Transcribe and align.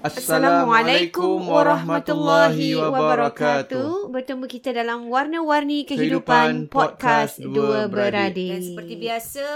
Assalamualaikum 0.00 1.44
warahmatullahi 1.44 2.72
wabarakatuh. 2.72 4.08
Bertemu 4.08 4.48
kita 4.48 4.72
dalam 4.72 5.12
Warna-Warni 5.12 5.84
Kehidupan 5.84 6.72
Kehidupan, 6.72 6.72
Podcast 6.72 7.36
Dua 7.36 7.84
Beradik. 7.84 7.92
Beradik. 7.92 8.48
Dan 8.48 8.60
seperti 8.64 8.94
biasa, 8.96 9.46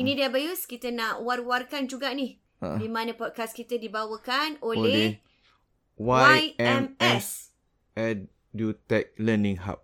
ini 0.00 0.16
dia 0.16 0.32
Bayus, 0.32 0.64
kita 0.64 0.88
nak 0.88 1.20
war-warkan 1.20 1.84
juga 1.84 2.16
ni. 2.16 2.40
Ha. 2.64 2.80
Di 2.80 2.88
mana 2.88 3.12
podcast 3.12 3.52
kita 3.52 3.76
dibawakan 3.76 4.56
Oleh 4.64 4.80
oleh 4.80 5.08
YMS 6.00 6.56
YMS. 6.56 7.26
EduTech 7.92 9.12
Learning 9.20 9.68
Hub. 9.68 9.83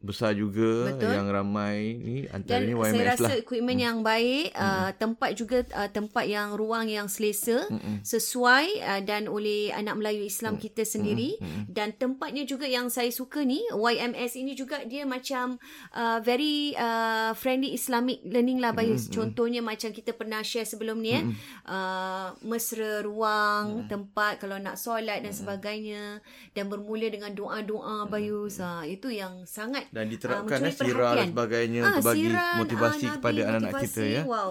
besar 0.00 0.32
juga 0.32 0.96
Betul. 0.96 1.12
yang 1.12 1.28
ramai 1.28 2.00
ni 2.00 2.16
Dan 2.24 2.40
antaranya 2.40 2.74
YMS 2.80 2.92
saya 2.96 3.04
rasa 3.12 3.24
lah. 3.28 3.36
equipment 3.36 3.80
yang 3.84 3.98
baik, 4.00 4.56
uh, 4.56 4.90
tempat 4.96 5.30
juga 5.36 5.60
uh, 5.76 5.92
tempat 5.92 6.24
yang 6.24 6.56
ruang 6.56 6.88
yang 6.88 7.04
selesa, 7.04 7.68
Mm-mm. 7.68 8.00
sesuai 8.00 8.80
uh, 8.80 9.00
dan 9.04 9.28
oleh 9.28 9.68
anak 9.76 10.00
Melayu 10.00 10.24
Islam 10.24 10.56
kita 10.56 10.88
sendiri. 10.88 11.36
Dan 11.68 11.92
tempatnya 11.92 12.48
juga 12.48 12.64
yang 12.64 12.88
saya 12.88 13.12
suka 13.12 13.44
ni 13.44 13.60
YMS 13.68 14.40
ini 14.40 14.56
juga 14.56 14.80
dia 14.88 15.04
macam 15.04 15.60
uh, 15.92 16.18
very 16.24 16.72
uh, 16.80 17.36
friendly 17.36 17.76
Islamic 17.76 18.24
learning 18.24 18.56
lah 18.56 18.72
Bayus. 18.72 19.12
Contohnya 19.12 19.60
macam 19.60 19.92
kita 19.92 20.16
pernah 20.16 20.40
share 20.40 20.64
sebelum 20.64 20.96
ni 21.04 21.12
eh 21.12 21.24
uh, 21.68 22.32
mesra 22.46 23.04
ruang, 23.04 23.84
tempat 23.90 24.40
kalau 24.40 24.56
nak 24.56 24.80
solat 24.80 25.20
dan 25.20 25.34
sebagainya 25.34 26.24
dan 26.56 26.72
bermula 26.72 27.10
dengan 27.12 27.36
doa-doa 27.36 28.08
Bayus. 28.08 28.62
Ha, 28.62 28.88
itu 28.88 29.12
yang 29.12 29.44
sangat 29.44 29.89
dan 29.90 30.04
Ah, 30.06 30.10
diterapkan 30.10 30.58
eh, 30.62 30.72
sirah 30.72 31.12
dan 31.18 31.26
sebagainya 31.34 31.80
Ah, 31.82 31.88
untuk 31.90 32.04
bagi 32.06 32.28
motivasi 32.32 33.06
ah, 33.06 33.12
kepada 33.18 33.40
anak-anak 33.42 33.72
kita 33.82 34.02
ya. 34.06 34.22
Wow. 34.24 34.50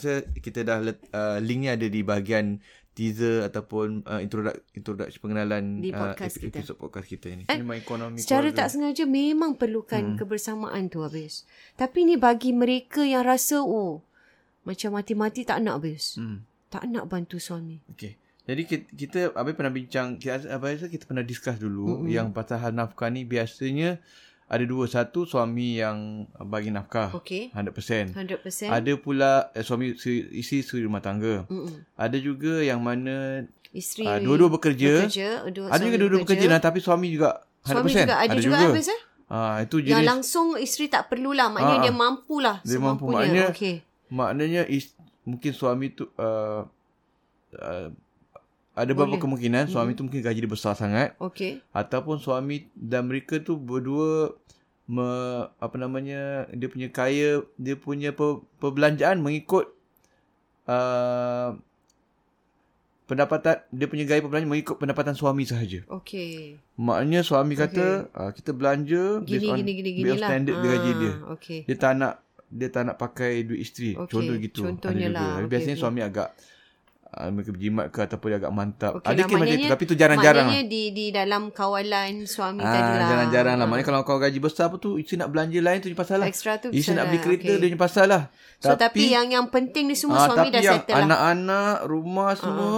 saya 0.00 0.24
kita 0.38 0.66
dah 0.66 0.78
let, 0.82 0.98
uh, 1.14 1.38
linknya 1.38 1.78
ada 1.78 1.86
di 1.86 2.00
bahagian 2.02 2.58
teaser 2.98 3.46
ataupun 3.46 4.02
uh, 4.10 4.18
introduksi 4.18 4.58
introduksi 4.74 5.22
pengenalan 5.22 5.78
Di 5.78 5.94
uh, 5.94 5.98
podcast 6.02 6.34
epi- 6.34 6.50
kita. 6.50 6.56
episod 6.58 6.76
podcast 6.82 7.06
kita 7.06 7.28
ni. 7.30 7.44
Eh, 7.46 7.58
Memang 7.62 7.78
ekonomi 7.78 8.18
Secara 8.18 8.50
keluarga. 8.50 8.66
tak 8.66 8.68
sengaja 8.74 9.04
memang 9.06 9.54
perlukan 9.54 10.02
hmm. 10.02 10.16
kebersamaan 10.18 10.90
tu 10.90 11.06
habis. 11.06 11.46
Tapi 11.78 12.02
ni 12.02 12.18
bagi 12.18 12.50
mereka 12.50 13.06
yang 13.06 13.22
rasa 13.22 13.62
oh 13.62 14.02
macam 14.66 14.98
mati-mati 14.98 15.46
tak 15.46 15.62
nak 15.62 15.78
habis. 15.78 16.18
Hmm. 16.18 16.42
Tak 16.68 16.90
nak 16.90 17.06
bantu 17.06 17.38
suami. 17.38 17.78
Okey. 17.94 18.18
Jadi 18.48 18.62
kita, 18.64 18.86
kita 18.96 19.20
Abang 19.36 19.54
pernah 19.60 19.70
bincang 19.70 20.16
kita, 20.16 20.48
Abang 20.48 20.72
rasa 20.72 20.88
kita 20.88 21.04
pernah 21.04 21.22
discuss 21.22 21.60
dulu 21.60 22.00
mm-hmm. 22.00 22.08
yang 22.08 22.26
pasal 22.32 22.56
hal 22.58 22.72
nafkah 22.72 23.12
ni 23.12 23.28
biasanya 23.28 24.00
ada 24.48 24.64
dua 24.64 24.88
satu 24.88 25.28
suami 25.28 25.76
yang 25.76 26.24
bagi 26.40 26.72
nafkah 26.72 27.12
Okey. 27.12 27.52
100%. 27.52 28.16
100%. 28.16 28.72
Ada 28.72 28.92
pula 28.96 29.52
eh, 29.52 29.60
suami 29.60 29.92
isteri 29.92 30.64
suri 30.64 30.88
rumah 30.88 31.04
tangga. 31.04 31.44
Mm-mm. 31.52 31.84
Ada 32.00 32.16
juga 32.16 32.64
yang 32.64 32.80
mana 32.80 33.44
Isteri 33.68 34.08
uh, 34.08 34.16
dua-dua 34.24 34.48
bekerja. 34.56 35.04
bekerja. 35.04 35.28
Dua, 35.52 35.68
Ada 35.68 35.84
juga 35.84 35.96
dua-dua 36.00 36.20
bekerja 36.24 36.46
nah, 36.48 36.60
tapi 36.64 36.80
suami 36.80 37.12
juga 37.12 37.44
100%. 37.68 37.76
Suami 37.76 37.88
juga 37.92 38.16
ada, 38.16 38.40
juga, 38.40 38.56
habis 38.72 38.88
eh. 38.88 39.00
Ah 39.28 39.60
itu 39.60 39.84
Yang 39.84 39.92
jenis 39.92 40.08
langsung 40.08 40.46
isteri 40.56 40.88
tak 40.88 41.12
perlulah. 41.12 41.52
Maknanya 41.52 41.76
ah. 41.76 41.84
dia 41.84 41.94
mampulah. 41.94 42.56
Dia 42.64 42.80
mampu. 42.80 43.12
semampunya. 43.12 43.20
Maknanya- 43.20 43.50
Okey. 43.52 43.74
maknanya 44.08 44.62
is, 44.72 44.96
mungkin 45.28 45.52
suami 45.52 45.92
tu 45.92 46.08
uh, 46.16 46.64
uh, 47.52 47.88
ada 48.78 48.88
beberapa 48.88 49.18
Boleh. 49.18 49.22
kemungkinan 49.26 49.64
suami 49.66 49.92
tu 49.92 50.02
mungkin 50.02 50.22
gaji 50.22 50.38
dia 50.38 50.48
besar 50.48 50.72
sangat 50.72 51.18
Okey. 51.18 51.58
ataupun 51.70 52.16
suami 52.16 52.70
dan 52.72 53.04
mereka 53.04 53.36
tu 53.38 53.58
berdua 53.58 54.38
me, 54.86 55.08
apa 55.58 55.76
namanya 55.76 56.46
dia 56.50 56.66
punya 56.66 56.88
kaya 56.88 57.42
dia 57.56 57.74
punya 57.74 58.10
per, 58.10 58.40
perbelanjaan 58.56 59.18
mengikut 59.18 59.68
uh, 60.64 61.58
pendapatan 63.04 63.64
dia 63.68 63.86
punya 63.88 64.04
gaya 64.04 64.20
perbelanjaan 64.20 64.52
mengikut 64.52 64.76
pendapatan 64.76 65.12
suami 65.12 65.42
sahaja. 65.42 65.80
Okey. 65.88 66.60
Maknanya 66.76 67.20
suami 67.20 67.56
kata 67.56 68.12
uh, 68.12 68.30
kita 68.30 68.52
belanja 68.52 69.24
Gini, 69.24 69.32
based 69.40 69.48
on, 69.48 69.56
gini, 69.58 69.72
gini, 69.74 69.90
gini 69.92 70.04
based 70.04 70.14
on 70.14 70.20
lah. 70.20 70.28
standard 70.28 70.56
dia 70.56 70.68
gaji 70.70 70.88
Ah, 70.88 70.96
dia. 70.96 71.12
Okey. 71.34 71.58
Dia 71.64 71.76
tak 71.76 71.92
nak 71.96 72.14
dia 72.48 72.68
tak 72.68 72.82
nak 72.84 72.96
pakai 72.96 73.44
duit 73.44 73.60
isteri. 73.60 73.92
Okey, 73.92 74.08
Contoh 74.08 74.36
gitu. 74.38 74.60
contohnya 74.62 75.08
juga. 75.08 75.20
lah. 75.20 75.34
Biasanya 75.44 75.76
okey. 75.76 75.82
suami 75.82 76.00
agak 76.00 76.28
uh, 77.10 77.28
mereka 77.28 77.50
berjimat 77.50 77.86
ke 77.88 77.98
ataupun 78.00 78.26
dia 78.26 78.38
agak 78.38 78.52
mantap. 78.52 78.92
Okey 78.94 79.06
Ada 79.06 79.14
lah, 79.14 79.24
kes 79.24 79.30
macam 79.30 79.38
tu 79.38 79.38
maknanya- 79.48 79.70
tapi 79.70 79.84
tu 79.84 79.94
jarang-jarang 79.94 80.36
lah. 80.40 80.50
Maknanya 80.50 80.64
di 80.66 80.82
di 80.90 81.06
dalam 81.08 81.42
kawalan 81.50 82.12
suami 82.24 82.60
tadi 82.60 82.76
Ah, 82.84 82.94
lah. 82.94 83.08
jarang-jarang 83.08 83.54
lah. 83.54 83.64
Ah. 83.64 83.68
Maknanya 83.68 83.86
kalau 83.86 84.00
kau 84.02 84.18
gaji 84.18 84.38
besar 84.38 84.64
apa 84.66 84.76
tu, 84.76 84.96
isteri 84.96 85.16
nak 85.16 85.30
belanja 85.30 85.58
lain 85.58 85.78
tu 85.78 85.86
je 85.86 85.96
pasal 85.96 86.16
lah. 86.18 86.26
Extra 86.26 86.52
tu 86.56 86.68
bisa 86.68 86.90
nak 86.92 87.06
beli 87.06 87.16
lah. 87.16 87.24
kereta 87.24 87.42
Okey. 87.44 87.54
dia 87.54 87.66
punya 87.66 87.78
pasal 87.78 88.06
lah. 88.06 88.22
So 88.58 88.74
tapi, 88.74 89.02
yang 89.08 89.26
yang 89.28 89.46
penting 89.48 89.84
ni 89.84 89.94
semua 89.94 90.18
ah, 90.18 90.26
suami 90.26 90.38
tapi 90.44 90.48
dah 90.50 90.60
yang 90.60 90.74
settle 90.78 90.92
lah. 90.92 91.04
anak-anak, 91.04 91.74
rumah 91.84 92.30
semua, 92.34 92.72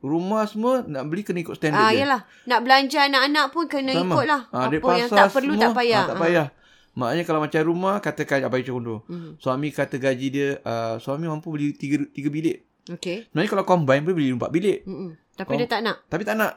rumah 0.00 0.42
semua 0.44 0.72
nak 0.82 1.02
beli 1.06 1.22
kena 1.22 1.40
ikut 1.40 1.54
standard 1.54 1.80
Ah, 1.80 1.90
dia. 1.90 2.02
yalah. 2.02 2.20
Nak 2.44 2.60
belanja 2.60 2.98
anak-anak 3.02 3.46
pun 3.48 3.64
kena 3.66 3.92
Sama. 3.92 4.12
ikut 4.12 4.26
lah. 4.26 4.40
Ah, 4.48 4.66
Apa 4.66 4.90
yang 4.96 5.08
tak 5.08 5.28
perlu 5.30 5.54
semua, 5.54 5.64
tak 5.64 5.72
payah. 5.74 5.96
Ah, 5.96 6.06
tak 6.06 6.18
payah. 6.18 6.46
Maknanya 6.92 7.24
kalau 7.24 7.40
macam 7.40 7.60
rumah 7.62 7.94
katakan 7.98 8.44
abai 8.44 8.60
contoh. 8.60 9.00
Hmm. 9.06 9.32
Suami 9.36 9.72
kata 9.72 9.96
gaji 9.96 10.26
dia 10.28 10.48
uh, 10.60 10.98
suami 10.98 11.24
mampu 11.24 11.48
beli 11.48 11.72
tiga 11.72 12.04
tiga 12.06 12.28
bilik. 12.28 12.68
Okay. 12.88 13.28
Sebenarnya 13.28 13.50
kalau 13.50 13.64
combine 13.64 14.02
boleh 14.02 14.16
beli 14.16 14.30
empat 14.32 14.50
bilik. 14.50 14.78
Mm-mm. 14.82 15.14
Tapi 15.32 15.48
Kau- 15.48 15.60
dia 15.60 15.68
tak 15.68 15.80
nak. 15.82 15.96
Tapi 16.06 16.22
tak 16.22 16.34
nak. 16.34 16.52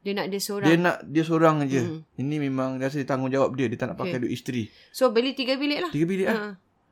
Dia 0.00 0.12
nak 0.12 0.26
dia 0.26 0.40
seorang. 0.40 0.66
Dia 0.66 0.76
nak 0.76 0.96
dia 1.04 1.22
seorang 1.22 1.56
aja. 1.60 1.80
Mm. 1.82 2.00
Ini 2.16 2.36
memang 2.40 2.70
rasa 2.76 2.96
tanggungjawab 3.00 3.52
dia. 3.52 3.68
Dia 3.68 3.76
tak 3.76 3.92
nak 3.92 3.96
pakai 3.96 4.16
Okay. 4.16 4.20
duit 4.24 4.32
isteri. 4.32 4.62
So 4.90 5.12
beli 5.12 5.32
tiga 5.32 5.54
bilik 5.54 5.78
lah. 5.78 5.90
Tiga 5.92 6.04
bilik 6.04 6.26
lah. 6.26 6.36
Ha. 6.36 6.48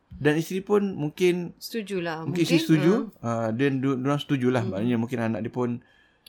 Dan 0.08 0.36
isteri 0.36 0.60
pun 0.60 0.92
mungkin 0.92 1.52
Setujulah. 1.56 2.24
mungkin 2.24 2.40
isteri 2.40 2.60
setuju. 2.60 3.08
Uh, 3.18 3.48
dia 3.50 3.68
dia 3.68 4.14
setujulah. 4.14 4.62
Mm. 4.62 4.70
Maknanya 4.70 4.96
mungkin 4.96 5.18
anak 5.22 5.40
dia 5.40 5.50
pun 5.50 5.70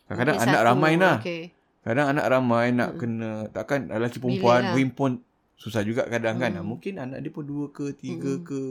kadang-kadang 0.06 0.36
Mungkin 0.36 0.50
anak 0.50 0.60
satu. 0.60 0.70
ramai 0.72 0.94
lah. 0.96 1.18
Okay. 1.20 1.42
Kadang 1.80 2.08
anak 2.10 2.26
ramai 2.28 2.66
nak 2.72 2.90
kena 2.96 3.30
takkan 3.50 3.88
lelaki 3.88 4.18
perempuan 4.18 4.62
lah. 4.62 4.74
wing 4.74 4.90
pun 4.90 5.20
susah 5.56 5.84
juga 5.84 6.08
kadang 6.08 6.40
kan. 6.40 6.56
Hmm. 6.56 6.64
Mungkin 6.66 6.96
anak 6.98 7.20
dia 7.20 7.30
pun 7.30 7.44
dua 7.44 7.70
ke 7.70 7.92
tiga 7.94 8.36
Mm-mm. 8.36 8.48
ke 8.48 8.62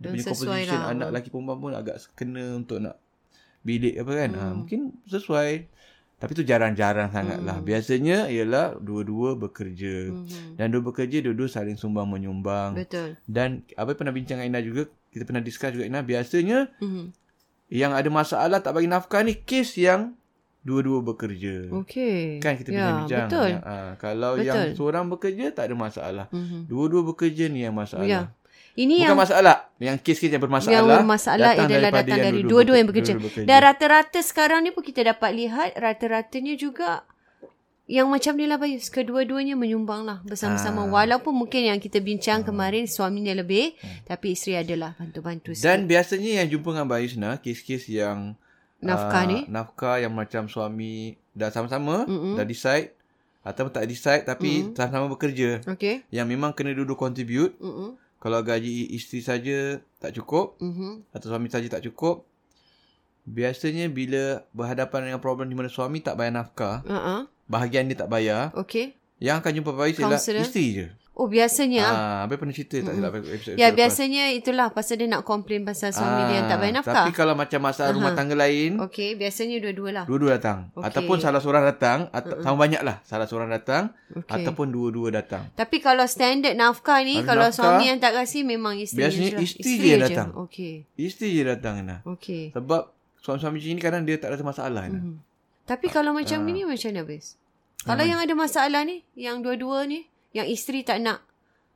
dia 0.00 0.08
punya 0.10 0.24
composition 0.24 0.74
lah. 0.74 0.90
anak 0.90 1.06
lelaki 1.12 1.28
perempuan 1.28 1.58
pun 1.60 1.72
agak 1.72 1.96
kena 2.12 2.56
untuk 2.56 2.80
nak 2.80 2.96
bilik 3.60 3.94
apa 3.94 4.12
kan. 4.16 4.30
Ha, 4.30 4.42
Hmm. 4.42 4.54
mungkin 4.58 4.80
sesuai. 5.04 5.68
Tapi 6.16 6.32
tu 6.34 6.42
jarang-jarang 6.42 7.08
sangat 7.08 7.40
lah. 7.40 7.56
Hmm. 7.56 7.64
Biasanya 7.64 8.28
ialah 8.28 8.76
dua-dua 8.76 9.36
bekerja. 9.38 10.08
Mhm. 10.10 10.56
Dan 10.56 10.68
dua 10.68 10.82
bekerja 10.82 11.20
dua-dua 11.22 11.48
saling 11.48 11.76
sumbang 11.76 12.04
menyumbang. 12.06 12.76
Betul. 12.76 13.16
Dan 13.24 13.64
apa 13.72 13.92
pernah 13.94 14.12
bincang 14.12 14.36
dengan 14.36 14.52
Ina 14.52 14.60
juga, 14.60 14.82
kita 15.08 15.24
pernah 15.24 15.40
discuss 15.40 15.72
juga 15.72 15.84
Ina, 15.84 16.00
biasanya 16.00 16.68
Mhm. 16.76 17.04
yang 17.70 17.92
ada 17.92 18.08
masalah 18.08 18.58
tak 18.58 18.72
bagi 18.74 18.84
nafkah 18.86 19.20
ni 19.22 19.32
kes 19.34 19.76
yang 19.76 20.12
dua-dua 20.60 21.00
bekerja. 21.00 21.72
Okay. 21.78 22.36
Kan 22.36 22.56
kita 22.56 22.68
ya, 22.68 22.76
bincang-bincang. 23.00 23.26
Betul. 23.26 23.48
Yang, 23.50 23.62
ah, 23.64 23.90
kalau 23.96 24.32
Betul. 24.34 24.44
yang 24.44 24.56
seorang 24.74 25.04
bekerja 25.08 25.44
tak 25.50 25.64
ada 25.68 25.74
masalah. 25.74 26.26
Mhm. 26.28 26.68
Dua-dua 26.68 27.00
bekerja 27.06 27.48
ni 27.48 27.64
yang 27.64 27.72
masalah. 27.72 28.04
Ya. 28.04 28.22
Ini 28.80 29.04
Bukan 29.04 29.08
yang 29.12 29.20
masalah. 29.20 29.56
Yang 29.76 29.96
kes-kes 30.00 30.30
yang 30.32 30.40
bermasalah. 30.40 30.72
yang 30.72 30.88
bermasalah 30.88 31.50
adalah 31.52 31.68
daripada 31.68 32.00
datang 32.00 32.20
dari 32.24 32.40
dua-dua 32.48 32.76
yang 32.80 32.88
beker- 32.88 33.04
bekerja. 33.12 33.20
bekerja. 33.20 33.46
Dan 33.48 33.58
rata-rata 33.60 34.20
sekarang 34.24 34.64
ni 34.64 34.70
pun 34.72 34.80
kita 34.80 35.04
dapat 35.04 35.30
lihat 35.36 35.76
rata-ratanya 35.76 36.54
juga 36.56 37.04
yang 37.90 38.06
macam 38.06 38.38
ni 38.38 38.46
lah 38.48 38.56
Bayus. 38.56 38.88
Kedua-duanya 38.88 39.58
menyumbang 39.58 40.06
lah 40.06 40.22
bersama-sama. 40.24 40.86
Ah. 40.86 41.02
Walaupun 41.02 41.34
mungkin 41.34 41.68
yang 41.68 41.76
kita 41.82 41.98
bincang 42.00 42.40
kemarin 42.46 42.86
suaminya 42.88 43.34
lebih. 43.36 43.76
Tapi 44.08 44.32
isteri 44.32 44.56
adalah 44.56 44.96
bantu-bantu 44.96 45.52
sikit. 45.52 45.66
Dan 45.66 45.90
biasanya 45.90 46.40
yang 46.40 46.48
jumpa 46.48 46.72
dengan 46.72 46.88
Bayus 46.88 47.18
Nah, 47.20 47.36
kes-kes 47.36 47.90
yang 47.90 48.38
Nafkah 48.80 49.22
ah, 49.22 49.28
ni? 49.28 49.38
Nafkah 49.44 49.96
yang 50.00 50.16
macam 50.16 50.48
suami 50.48 51.12
dah 51.36 51.52
sama-sama, 51.52 52.08
Mm-mm. 52.08 52.40
dah 52.40 52.48
decide 52.48 52.96
ataupun 53.44 53.72
tak 53.72 53.84
decide 53.84 54.24
tapi 54.24 54.64
Mm-mm. 54.64 54.76
sama-sama 54.76 55.06
bekerja. 55.12 55.60
Okay. 55.68 56.00
Yang 56.08 56.26
memang 56.32 56.56
kena 56.56 56.72
duduk 56.72 56.96
contribute. 56.96 57.52
Mm-mm. 57.60 58.00
Kalau 58.20 58.44
gaji 58.44 58.92
isteri 58.92 59.20
saja 59.20 59.58
tak 59.96 60.12
cukup 60.12 60.60
Mhm. 60.60 61.08
atau 61.10 61.26
suami 61.26 61.48
saja 61.48 61.66
tak 61.66 61.82
cukup, 61.82 62.28
biasanya 63.24 63.88
bila 63.88 64.44
berhadapan 64.52 65.08
dengan 65.08 65.20
problem 65.20 65.46
di 65.46 65.56
mana 65.56 65.68
suami 65.68 66.00
tak 66.00 66.16
bayar 66.16 66.34
nafkah, 66.34 66.84
Uh-uh. 66.84 67.20
bahagian 67.46 67.88
dia 67.88 67.96
tak 67.96 68.10
bayar, 68.10 68.52
Okay. 68.52 68.92
yang 69.16 69.40
akan 69.40 69.52
jumpa 69.54 69.72
Bayus 69.72 69.96
ialah 69.98 70.20
isteri 70.20 70.66
je. 70.70 70.86
Oh 71.20 71.28
biasanya. 71.28 71.84
Ah, 71.84 72.18
Abang 72.24 72.40
pernah 72.40 72.56
cerita 72.56 72.80
tak 72.80 72.96
silap 72.96 73.12
episode 73.12 73.52
ya 73.52 73.68
episode 73.68 73.76
biasanya 73.76 74.24
itulah 74.32 74.72
pasal 74.72 74.96
dia 74.96 75.04
nak 75.04 75.20
komplain 75.22 75.62
pasal 75.62 75.92
suami 75.92 76.24
dia 76.26 76.40
yang 76.40 76.48
tak 76.48 76.56
bayar 76.56 76.74
nafkah. 76.74 76.90
Ah, 76.90 76.96
Tapi 76.98 77.12
kalau 77.12 77.34
macam 77.36 77.60
masalah 77.60 77.92
rumah 77.92 78.16
tangga 78.16 78.32
lain, 78.32 78.80
Okay, 78.80 79.12
biasanya 79.14 79.60
dua-dua 79.60 79.90
lah. 79.92 80.04
dua-dua 80.04 80.30
datang. 80.34 80.72
Okey. 80.72 80.80
Ataupun 80.82 81.16
salah 81.20 81.38
seorang 81.38 81.60
datang, 81.62 82.08
atau 82.10 82.40
sama 82.40 82.56
banyak 82.58 82.80
lah. 82.80 83.04
Salah 83.04 83.28
seorang 83.28 83.52
datang, 83.52 83.92
Okay. 84.10 84.32
ataupun 84.32 84.72
dua-dua 84.72 85.12
datang. 85.12 85.44
Tapi 85.52 85.76
kalau 85.78 86.08
standard 86.08 86.56
nafkah 86.56 87.04
ni, 87.04 87.20
Ada 87.20 87.26
kalau 87.28 87.46
nafkah, 87.46 87.68
suami 87.68 87.84
yang 87.86 88.00
tak 88.00 88.16
kasih 88.16 88.40
memang 88.42 88.74
isteri 88.74 89.04
biasanya 89.04 89.28
je 89.28 89.36
lah. 89.36 89.42
isteri 89.44 89.72
je 89.76 89.86
yang 89.86 90.00
datang. 90.00 90.28
Okey. 90.40 90.74
Isteri 90.96 91.28
je 91.30 91.42
datang 91.44 91.74
Ina. 91.78 91.96
Okey. 92.02 92.50
Sebab 92.50 92.82
suami-suami 93.20 93.60
macam 93.60 93.70
ni 93.70 93.78
kadang 93.78 94.02
dia 94.02 94.16
tak 94.16 94.32
ada 94.32 94.40
masalah 94.40 94.82
Ina. 94.82 94.98
Mhm. 94.98 95.16
Tapi 95.62 95.86
kalau 95.86 96.10
macam 96.10 96.38
Ah. 96.40 96.46
ni 96.48 96.64
macam 96.64 96.88
mana 96.90 97.04
Bez? 97.04 97.36
Kalau 97.80 98.02
yang 98.02 98.18
ada 98.18 98.34
masalah 98.34 98.82
ni, 98.82 99.06
yang 99.14 99.40
dua-dua 99.40 99.86
ni, 99.86 100.09
yang 100.32 100.46
isteri 100.46 100.80
tak 100.80 100.98
nak. 100.98 101.20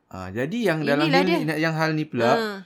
Ah, 0.07 0.29
jadi 0.29 0.59
yang 0.65 0.79
dalam 0.81 1.07
hal 1.07 1.25
ni, 1.25 1.35
yang 1.57 1.75
hal 1.75 1.91
ni 1.93 2.05
pula, 2.05 2.31
Ah. 2.31 2.59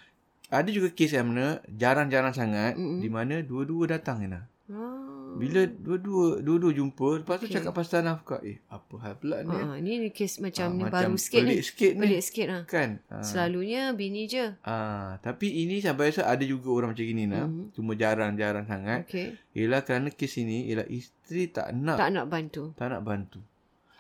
ada 0.50 0.69
juga 0.69 0.88
kes 0.88 1.12
yang 1.12 1.29
mana 1.29 1.58
jarang-jarang 1.67 2.32
sangat 2.32 2.75
Mm-mm. 2.75 2.99
di 2.99 3.08
mana 3.08 3.40
dua-dua 3.40 3.88
datang 3.90 4.20
Ina. 4.20 4.44
Ah. 4.69 4.96
Bila 5.31 5.64
dua-dua 5.64 6.40
dua-dua 6.40 6.73
jumpa, 6.73 7.23
lepas 7.23 7.37
tu 7.37 7.46
Okey. 7.46 7.55
cakap 7.55 7.73
pasal 7.73 8.00
nafkah. 8.00 8.40
Eh, 8.43 8.58
apa 8.67 8.94
hal 8.99 9.14
pula 9.14 9.40
ni? 9.40 9.55
Ah, 9.55 9.76
ni 9.76 9.96
ni 9.99 10.08
kes 10.08 10.40
macam 10.40 10.67
Ah, 10.67 10.75
ni 10.75 10.82
macam 10.82 11.14
baru 11.14 11.17
sikit 11.17 11.38
ni. 11.38 11.46
pelik 11.46 11.62
sikit 11.62 11.90
ni. 11.90 12.00
Pelik 12.02 12.23
sikit 12.23 12.46
lah. 12.49 12.62
Kan? 12.67 12.90
Ah. 13.06 13.23
Selalunya 13.23 13.82
bini 13.93 14.25
je. 14.25 14.44
Ah, 14.62 15.17
tapi 15.19 15.52
ini 15.58 15.79
sampai 15.79 16.11
rasa 16.11 16.26
ada 16.26 16.43
juga 16.43 16.69
orang 16.70 16.90
macam 16.90 17.05
gini 17.06 17.25
nak. 17.25 17.44
Mhm. 17.46 17.64
Cuma 17.70 17.93
jarang-jarang 17.94 18.67
sangat. 18.67 19.05
Okey. 19.05 19.37
Ialah 19.55 19.81
kerana 19.82 20.08
kes 20.11 20.32
ini 20.38 20.64
ialah 20.67 20.85
isteri 20.87 21.44
tak 21.46 21.73
nak 21.73 21.96
Tak 21.96 22.08
nak 22.11 22.26
bantu. 22.26 22.62
tak 22.75 22.88
nak 22.88 23.00
bantu. 23.02 23.40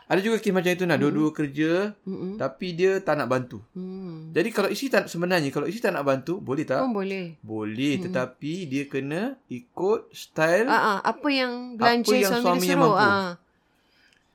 Ada 0.08 0.24
juga 0.24 0.40
kes 0.40 0.50
macam 0.50 0.72
itu 0.72 0.88
nak 0.88 0.98
dua-dua 0.98 1.28
kerja 1.30 1.92
Mm-mm. 2.02 2.40
tapi 2.40 2.72
dia 2.72 2.96
tak 2.96 3.20
nak 3.20 3.28
bantu. 3.28 3.60
Hmm. 3.76 4.32
Jadi 4.32 4.48
kalau 4.48 4.72
isteri 4.72 4.88
tak 4.88 5.04
sebenarnya 5.04 5.52
kalau 5.52 5.68
isteri 5.68 5.84
tak 5.84 5.94
nak 5.94 6.08
bantu, 6.08 6.40
boleh 6.40 6.64
tak? 6.64 6.80
Pun 6.80 6.96
boleh. 6.96 7.36
Boleh 7.38 8.00
tetapi 8.00 8.64
dia 8.64 8.88
kena 8.88 9.36
ikut 9.46 10.08
style 10.10 10.64
ah, 10.64 11.04
apa 11.04 11.28
yang 11.28 11.76
belanja 11.76 12.08
Apa 12.08 12.16
yang 12.16 12.32
suami 12.32 12.42
suaminya 12.42 12.64
dia 12.64 12.72
suruh. 12.72 12.88
mampu. 12.88 13.04
Ah. 13.04 13.28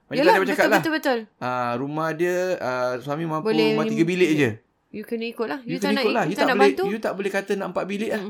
macam 0.04 0.20
Yalah, 0.20 0.36
betul, 0.38 0.54
lah. 0.62 0.78
betul, 0.78 0.92
betul. 0.94 1.20
Ah, 1.42 1.72
rumah 1.74 2.10
dia 2.14 2.36
ah, 2.62 2.94
suami 3.02 3.26
mampu 3.26 3.50
Boleh 3.50 3.74
rumah 3.74 3.86
tiga 3.90 4.04
bilik 4.06 4.32
je. 4.38 4.50
You 4.94 5.02
kena 5.02 5.26
ikut 5.26 5.48
lah. 5.50 5.60
You, 5.66 5.74
You, 5.74 5.78
tak 5.82 5.90
nak, 5.92 6.06
ikut 6.06 6.14
lah. 6.14 6.24
you, 6.24 6.30
You 6.30 6.36
tak 6.36 6.38
tak 6.38 6.46
nak 6.46 6.56
boleh 6.56 6.70
bantu. 6.70 6.84
you 6.86 7.00
tak 7.02 7.14
boleh 7.18 7.32
kata 7.34 7.52
nak 7.58 7.68
empat 7.74 7.86
bilik 7.90 8.12
lah. 8.14 8.24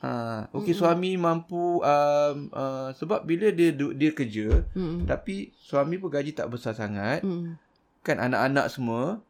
Ha, 0.00 0.48
okey 0.50 0.72
suami 0.72 1.12
mampu 1.14 1.78
um, 1.78 2.36
uh, 2.48 2.88
sebab 2.90 3.20
bila 3.20 3.48
dia 3.48 3.68
dia 3.70 4.10
kerja 4.10 4.64
Mm-mm. 4.72 5.04
tapi 5.04 5.52
suami 5.54 5.96
pun 5.96 6.08
gaji 6.08 6.32
tak 6.32 6.48
besar 6.48 6.72
sangat 6.72 7.20
Mm. 7.20 7.60
kan 8.00 8.16
anak-anak 8.18 8.66
semua 8.66 9.20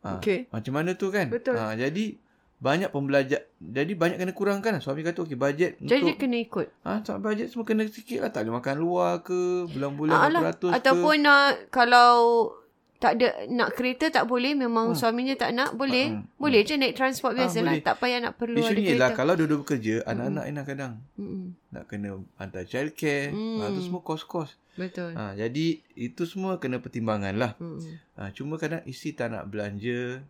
ha, 0.00 0.16
Okey. 0.16 0.48
macam 0.48 0.72
mana 0.74 0.92
tu 0.92 1.08
kan 1.08 1.26
Betul. 1.26 1.56
ha, 1.56 1.72
jadi 1.72 2.12
banyak 2.56 2.92
pembelajar 2.92 3.48
jadi 3.56 3.88
banyak 3.90 4.16
kena 4.18 4.32
kurangkan 4.32 4.76
suami 4.78 5.00
kata 5.00 5.24
okey 5.24 5.32
bajet 5.34 5.80
Jadi 5.80 6.04
untuk 6.06 6.20
kena 6.20 6.36
ikut. 6.38 6.66
ha, 6.82 7.00
tak 7.00 7.16
bajet 7.18 7.48
semua 7.48 7.64
kena 7.64 7.88
sikit 7.88 8.20
lah 8.20 8.28
tak 8.28 8.44
boleh 8.44 8.60
makan 8.60 8.76
luar 8.76 9.24
ke 9.24 9.64
bulan-bulan 9.66 10.12
Ah, 10.12 10.20
berapa 10.22 10.34
lah. 10.34 10.42
ratus 10.52 10.72
Ataupun 10.74 11.14
ke 11.14 11.22
nak 11.22 11.44
kalau 11.70 12.12
tak 13.00 13.16
ada 13.16 13.28
nak 13.48 13.72
kereta 13.72 14.06
tak 14.08 14.24
boleh 14.24 14.52
memang 14.54 14.92
Hmm. 14.92 14.94
suaminya 14.94 15.32
tak 15.34 15.50
nak 15.50 15.72
boleh 15.72 16.12
Hmm. 16.12 16.28
boleh 16.36 16.60
je 16.60 16.76
naik 16.76 16.92
transport 16.92 17.32
biasa 17.32 17.58
lah 17.58 17.72
boleh. 17.72 17.82
tak 17.82 17.96
payah 17.96 18.18
nak 18.20 18.36
perlu 18.36 18.56
ada 18.56 18.68
isunya 18.68 18.84
kereta 18.86 19.00
lah 19.00 19.10
kalau 19.14 19.32
dua-dua 19.34 19.58
bekerja 19.58 19.94
anak-anak 20.04 20.44
enak 20.46 20.64
kadang 20.66 20.92
Mm-mm. 21.14 21.56
nak 21.70 21.84
kena 21.86 22.08
hantar 22.36 22.62
childcare 22.62 23.30
Hmm. 23.30 23.58
ha, 23.58 23.70
tu 23.70 23.80
semua 23.80 24.00
kos-kos 24.00 24.52
betul 24.72 25.10
ha, 25.10 25.32
jadi 25.32 25.66
itu 25.94 26.22
semua 26.22 26.56
kena 26.56 26.76
pertimbangan 26.76 27.32
lah 27.34 27.52
Mm-mm. 27.56 27.80
Ha, 28.14 28.28
cuma 28.30 28.54
kadang 28.54 28.84
isteri 28.84 29.12
tak 29.14 29.32
nak 29.32 29.44
belanja 29.46 30.20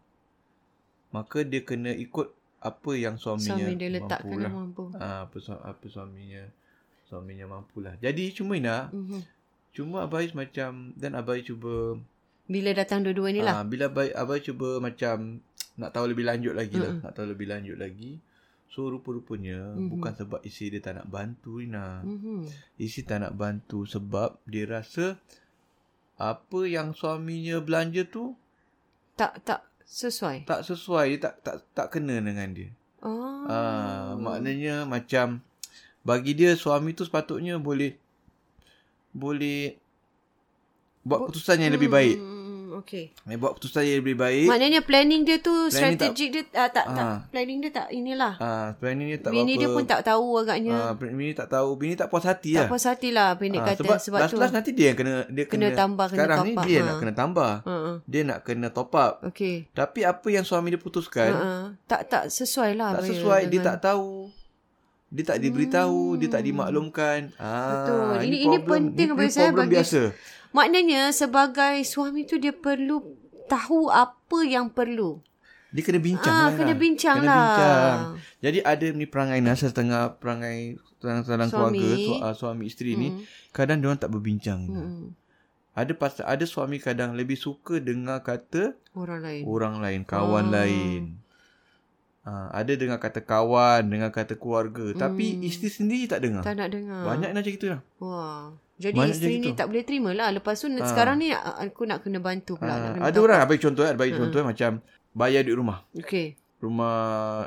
maka 1.11 1.43
dia 1.43 1.61
kena 1.61 1.91
ikut 1.93 2.31
apa 2.61 2.91
yang 2.93 3.17
suaminya 3.17 3.57
suami 3.59 3.75
dia 3.75 3.89
letakkan 3.91 4.31
mampu 4.31 4.37
lah 4.37 4.41
lah. 4.41 4.53
mampu 4.53 4.83
Ha, 4.95 5.07
apa 5.25 5.37
su- 5.39 5.65
apa 5.65 5.85
suaminya 5.87 6.43
suaminya 7.03 7.47
mampulah. 7.49 7.99
Jadi 7.99 8.31
cuma 8.31 8.55
Ina, 8.55 8.87
Mhm. 8.89 9.19
cuma 9.73 10.05
abai 10.05 10.31
macam 10.31 10.95
dan 10.95 11.11
abai 11.13 11.43
cuba 11.43 11.99
bila 12.51 12.75
datang 12.75 13.01
dua-dua 13.01 13.31
ni 13.31 13.41
lah 13.41 13.55
ha, 13.55 13.65
bila 13.65 13.87
abai 13.87 14.11
abai 14.11 14.43
cuba 14.43 14.77
macam 14.77 15.39
nak 15.75 15.91
tahu 15.91 16.11
lebih 16.11 16.27
lanjut 16.27 16.53
lagi 16.53 16.77
lah, 16.77 16.91
Mm-mm. 16.91 17.05
nak 17.07 17.13
tahu 17.15 17.31
lebih 17.31 17.47
lanjut 17.47 17.79
lagi. 17.79 18.19
So 18.67 18.87
rupa-rupanya 18.87 19.75
Mhm. 19.75 19.87
bukan 19.89 20.13
sebab 20.15 20.41
isteri 20.43 20.77
dia 20.77 20.83
tak 20.85 20.95
nak 20.97 21.07
bantu 21.09 21.59
Ina. 21.59 22.03
Mhm. 22.03 22.47
Isteri 22.77 23.03
tak 23.05 23.19
nak 23.21 23.33
bantu 23.35 23.83
sebab 23.85 24.39
dia 24.45 24.67
rasa 24.69 25.15
apa 26.15 26.61
yang 26.65 26.93
suaminya 26.93 27.59
belanja 27.59 28.05
tu 28.05 28.35
tak 29.15 29.41
tak 29.41 29.61
sesuai 29.83 30.45
tak 30.45 30.63
sesuai 30.63 31.05
dia 31.09 31.21
tak 31.21 31.35
tak 31.41 31.57
tak 31.73 31.87
kena 31.91 32.19
dengan 32.19 32.51
dia. 32.51 32.69
oh 33.01 33.47
Ah, 33.47 34.15
maknanya 34.15 34.85
macam 34.85 35.41
bagi 36.01 36.33
dia 36.33 36.55
suami 36.55 36.93
tu 36.93 37.03
sepatutnya 37.03 37.57
boleh 37.57 37.97
boleh 39.11 39.75
buat 41.01 41.27
keputusan 41.27 41.59
yang 41.59 41.73
lebih 41.73 41.89
baik. 41.89 42.17
Hmm, 42.17 42.40
okay. 42.81 43.05
Eh, 43.25 43.37
buat 43.37 43.53
keputusan 43.53 43.83
yang 43.83 43.99
lebih 44.01 44.17
baik. 44.17 44.47
Maknanya 44.47 44.81
planning 44.81 45.23
dia 45.23 45.37
tu 45.37 45.51
Planning 45.51 45.71
strategik 45.71 46.29
dia 46.31 46.43
ah, 46.55 46.69
tak 46.69 46.87
tak 46.89 47.05
Ah. 47.05 47.19
planning 47.27 47.59
dia 47.59 47.71
tak 47.71 47.87
inilah. 47.89 48.35
Ah, 48.37 48.69
planning 48.75 49.07
ni 49.07 49.17
tak 49.17 49.31
Bini 49.31 49.55
apa. 49.55 49.61
dia 49.61 49.69
pun 49.69 49.85
tak 49.85 50.01
tahu 50.03 50.29
agaknya. 50.37 50.75
Ah, 50.75 50.93
bini 50.93 51.33
tak 51.33 51.49
tahu, 51.49 51.69
bini 51.75 51.95
tak 51.95 52.07
puas 52.07 52.23
hati 52.23 52.51
tak 52.53 52.59
lah. 52.59 52.69
puas 52.69 52.85
hati 52.85 53.09
lah 53.09 53.29
pendek 53.35 53.61
Ah, 53.61 53.67
kata 53.71 53.81
sebab, 53.81 53.97
sebab, 53.97 54.19
last 54.19 54.31
tu. 54.31 54.39
last 54.39 54.53
nanti 54.53 54.71
dia 54.71 54.87
yang 54.89 54.99
kena 54.99 55.15
dia 55.27 55.45
Kena 55.45 55.69
kena, 55.69 55.79
tambah, 55.79 56.07
kena 56.07 56.17
sekarang 56.17 56.37
top 56.37 56.45
ni 56.45 56.53
up. 56.53 56.65
dia 56.65 56.77
Ha. 56.77 56.85
nak 56.85 56.97
kena 56.99 57.13
tambah. 57.15 57.53
Ah. 57.63 57.97
Dia 58.05 58.21
nak 58.23 58.39
kena 58.43 58.69
top 58.69 58.91
up. 58.93 59.13
Okey. 59.25 59.57
Tapi 59.71 60.01
apa 60.03 60.27
yang 60.27 60.43
suami 60.43 60.69
dia 60.69 60.81
putuskan 60.81 61.31
ah. 61.33 61.65
Tak 61.87 62.01
tak 62.07 62.25
sesuai 62.29 62.75
lah. 62.75 62.91
tak 62.93 63.07
sesuai, 63.07 63.41
dia 63.45 63.53
dengan- 63.53 63.67
tak 63.71 63.87
tahu. 63.87 64.20
Dia 65.11 65.25
tak 65.27 65.39
diberitahu, 65.41 66.15
dia 66.17 66.29
tak 66.29 66.43
dimaklumkan. 66.43 67.35
Ah, 67.35 67.43
Hmm. 67.43 67.67
Betul. 67.69 68.15
Ini- 68.23 68.41
ini 68.41 68.57
problem, 68.57 68.71
penting 68.87 69.09
bagi 69.13 69.33
saya 69.33 69.51
bagi- 69.51 69.75
biasa. 69.75 70.01
Maknanya 70.51 71.01
sebagai 71.11 71.75
suami 71.85 72.23
tu 72.25 72.37
dia 72.37 72.51
perlu 72.53 73.03
tahu 73.47 73.87
apa 73.87 74.39
yang 74.43 74.67
perlu. 74.69 75.19
Dia 75.69 75.83
kena 75.83 75.99
bincang 75.99 76.31
Ah, 76.33 76.43
lah. 76.45 76.57
kena 76.57 76.75
bincang 76.75 77.17
kena 77.17 77.27
lah. 77.27 77.43
bincang. 77.45 77.99
Jadi 78.41 78.59
ada 78.61 78.87
ni 78.89 79.05
perangai 79.05 79.39
nasa 79.41 79.67
setengah 79.67 80.15
perangai 80.17 80.79
dalam 81.01 81.23
Suami. 81.23 81.79
keluarga 81.79 81.91
su, 81.97 82.13
uh, 82.13 82.35
suami 82.37 82.63
isteri 82.65 82.93
ni 82.93 83.09
kadang 83.51 83.79
dia 83.79 83.87
orang 83.87 83.99
tak 83.99 84.11
berbincang. 84.11 84.61
Mm-mm. 84.63 85.15
Ada 85.73 85.93
pasal 85.93 86.27
ada 86.29 86.43
suami 86.45 86.77
kadang 86.77 87.15
lebih 87.15 87.35
suka 87.37 87.79
dengar 87.79 88.21
kata 88.21 88.75
Orang 88.93 89.23
lain. 89.23 89.43
orang 89.45 89.75
lain, 89.79 90.01
kawan 90.03 90.47
Ah. 90.49 90.55
lain. 90.61 91.23
Uh, 92.21 92.53
ada 92.53 92.77
dengar 92.77 93.01
kata 93.01 93.25
kawan, 93.25 93.89
dengar 93.89 94.13
kata 94.13 94.37
keluarga. 94.37 94.93
Tapi 94.93 95.41
Hmm. 95.41 95.43
isteri 95.43 95.73
sendiri 95.73 96.05
tak 96.05 96.21
dengar. 96.21 96.45
Tak 96.45 96.53
nak 96.53 96.69
dengar. 96.69 97.03
Banyak 97.09 97.31
macam 97.33 97.49
gitu 97.49 97.67
lah. 97.73 97.81
Wah. 97.97 98.53
Jadi 98.77 98.97
Banyak 98.97 99.13
isteri 99.13 99.35
ni 99.37 99.51
tak 99.53 99.69
boleh 99.69 99.85
terima 99.85 100.11
lah. 100.13 100.29
Lepas 100.29 100.61
tu 100.61 100.69
Ah. 100.69 100.85
sekarang 100.85 101.17
ni 101.17 101.33
aku 101.33 101.85
nak 101.85 102.01
kena 102.01 102.21
bantu 102.21 102.57
pula. 102.57 102.73
nak 102.73 102.77
Uh, 102.77 102.93
kena 102.97 103.05
ada 103.09 103.19
orang, 103.19 103.39
apa. 103.41 103.49
bagi 103.49 103.61
contoh, 103.61 103.85
eh, 103.85 103.97
bagi 103.97 104.13
contoh 104.13 104.39
eh, 104.41 104.47
macam 104.47 104.71
bayar 105.13 105.41
duit 105.45 105.57
rumah. 105.57 105.81
Okay. 105.93 106.37
Rumah 106.61 106.97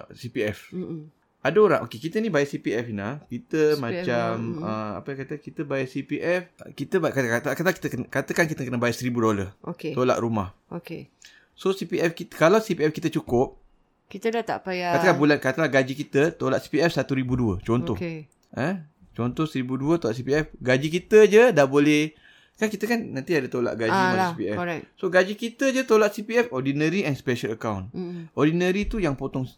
CPF. 0.10 0.74
Mm-mm. 0.74 1.10
Ada 1.44 1.58
orang, 1.60 1.80
okey 1.84 2.00
kita 2.00 2.18
ni 2.18 2.32
bayar 2.32 2.48
CPF 2.48 2.86
Ina. 2.88 3.20
Kita 3.26 3.76
CPF, 3.76 3.78
macam 3.78 4.30
mm. 4.32 4.62
uh, 4.64 4.92
apa 4.98 5.08
yang 5.08 5.20
kata 5.22 5.34
kita 5.38 5.62
bayar 5.64 5.86
CPF, 5.86 6.42
kita 6.72 6.96
kata, 6.98 7.28
kata, 7.30 7.48
kata 7.52 7.70
kita 7.74 7.88
kena- 7.92 8.10
katakan 8.10 8.46
kita 8.48 8.62
kena 8.64 8.80
bayar 8.80 8.96
1000 8.96 9.12
dolar 9.14 9.50
Okay. 9.62 9.92
tolak 9.92 10.18
rumah. 10.18 10.56
Okay. 10.72 11.12
So 11.54 11.70
CPF 11.70 12.16
kita 12.16 12.34
kalau 12.34 12.58
CPF 12.58 12.90
kita 12.90 13.12
cukup, 13.12 13.60
Kita 14.08 14.30
dah 14.30 14.44
tak 14.46 14.60
payah. 14.68 14.94
katakan 14.98 15.16
bulan 15.18 15.38
katakan 15.42 15.70
gaji 15.72 15.94
kita 15.98 16.22
tolak 16.38 16.62
CPF 16.62 16.94
1002 16.94 17.66
contoh. 17.66 17.98
Okay. 17.98 18.30
Eh? 18.54 18.76
Contoh 19.14 19.46
1002 19.46 20.02
tolak 20.02 20.16
CPF, 20.18 20.46
gaji 20.58 20.88
kita 20.90 21.26
je 21.30 21.44
dah 21.54 21.66
boleh 21.66 22.14
kan 22.54 22.70
kita 22.70 22.86
kan 22.86 23.02
nanti 23.02 23.34
ada 23.34 23.50
tolak 23.50 23.74
gaji 23.74 23.90
ah, 23.92 24.14
lah, 24.14 24.32
CPF. 24.38 24.56
correct. 24.58 24.84
So 24.98 25.10
gaji 25.10 25.34
kita 25.34 25.74
je 25.74 25.82
tolak 25.84 26.14
CPF 26.14 26.54
ordinary 26.54 27.02
and 27.02 27.18
special 27.18 27.58
account. 27.58 27.90
Mm. 27.94 28.30
Ordinary 28.38 28.86
tu 28.86 29.02
yang 29.02 29.18
potong 29.18 29.50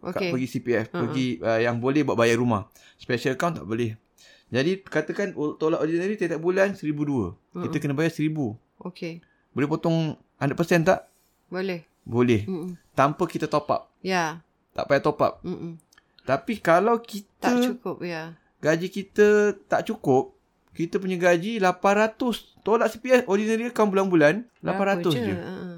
Okay. 0.00 0.32
pergi 0.32 0.48
CPF, 0.48 0.88
Uh-uh. 0.88 1.00
pergi 1.04 1.26
uh, 1.44 1.60
yang 1.60 1.76
boleh 1.76 2.00
buat 2.08 2.16
bayar 2.16 2.40
rumah. 2.40 2.72
Special 2.96 3.36
account 3.36 3.60
tak 3.60 3.68
boleh. 3.68 4.00
Jadi 4.48 4.80
katakan 4.80 5.36
tolak 5.60 5.84
ordinary 5.84 6.16
tiap-tiap 6.16 6.40
bulan 6.40 6.72
1002. 6.72 7.04
Uh-uh. 7.04 7.64
Kita 7.68 7.76
kena 7.84 7.92
bayar 7.92 8.08
1000. 8.08 8.32
Okay. 8.80 9.20
Boleh 9.52 9.68
potong 9.68 10.16
100% 10.40 10.88
tak? 10.88 11.04
Boleh. 11.52 11.84
Boleh. 12.02 12.42
Mm-mm. 12.44 12.74
Tanpa 12.92 13.24
kita 13.24 13.44
top 13.44 13.68
up. 13.68 13.82
Ya. 14.00 14.40
Tak 14.70 14.86
payah 14.86 15.02
top 15.02 15.18
up. 15.18 15.34
Mm-mm. 15.40 15.76
Tapi 16.22 16.58
kalau 16.58 16.96
Tak 16.96 17.06
kita 17.06 17.48
cukup, 17.60 17.96
ya. 18.00 18.36
gaji 18.58 18.86
kita 18.86 19.28
tak 19.64 19.84
cukup, 19.84 20.36
kita 20.70 20.96
punya 20.96 21.16
gaji 21.16 21.58
800. 21.58 22.60
Tolak 22.60 22.88
CPF 22.88 23.24
ordinary 23.26 23.66
account 23.66 23.88
bulan-bulan 23.88 24.44
800 24.58 24.70
Berapa 25.00 25.08
je. 25.08 25.18
je. 25.18 25.34
Uh-uh. 25.34 25.76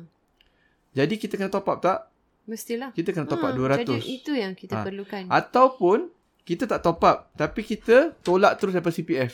Jadi 0.92 1.14
kita 1.16 1.34
kena 1.34 1.48
top 1.48 1.66
up 1.66 1.78
tak? 1.78 2.10
Mestilah. 2.42 2.90
Kita 2.90 3.10
kena 3.10 3.24
top 3.24 3.40
up 3.40 3.48
Ah, 3.48 3.56
200. 3.56 3.86
Jadi 3.86 4.02
itu 4.04 4.32
yang 4.32 4.52
kita 4.52 4.74
Ah. 4.76 4.84
perlukan. 4.84 5.22
Ataupun 5.26 6.10
kita 6.42 6.66
tak 6.66 6.82
top 6.82 7.00
up 7.00 7.30
tapi 7.32 7.62
kita 7.62 8.12
tolak 8.18 8.58
terus 8.58 8.74
daripada 8.74 8.92
CPF. 8.92 9.32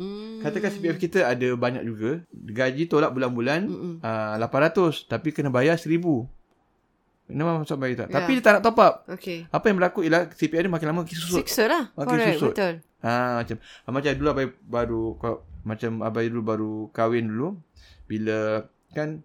Hmm. 0.00 0.40
Katakan 0.40 0.72
CPF 0.72 0.96
kita 0.96 1.28
ada 1.28 1.48
banyak 1.52 1.84
juga. 1.84 2.24
Gaji 2.32 2.88
tolak 2.88 3.12
bulan-bulan 3.12 3.68
Mm-mm. 3.68 3.94
uh, 4.00 4.34
800 4.40 5.04
tapi 5.04 5.28
kena 5.28 5.52
bayar 5.52 5.76
1000. 5.76 6.00
Nama 7.30 7.60
masuk 7.60 7.76
bayar 7.76 7.94
tak? 8.04 8.08
Ya. 8.08 8.14
Tapi 8.16 8.30
dia 8.32 8.42
tak 8.42 8.52
nak 8.58 8.62
top 8.64 8.78
up. 8.80 8.94
Okay. 9.06 9.44
Apa 9.46 9.64
yang 9.68 9.76
berlaku 9.76 10.00
ialah 10.02 10.32
CPF 10.32 10.66
dia 10.66 10.72
makin 10.72 10.86
lama 10.88 11.04
makin 11.04 11.14
susut. 11.14 11.44
Siksa 11.44 11.68
lah. 11.68 11.82
Makin 11.94 12.08
Correct, 12.16 12.34
susut. 12.34 12.52
betul. 12.56 12.74
Ha, 13.00 13.12
macam 13.44 13.56
ah, 13.60 13.90
macam 13.92 14.10
dulu 14.12 14.28
abai 14.28 14.46
baru 14.60 15.02
macam 15.60 15.90
abai 16.00 16.26
dulu 16.28 16.42
baru 16.42 16.72
kahwin 16.92 17.28
dulu 17.28 17.48
bila 18.04 18.64
kan 18.92 19.20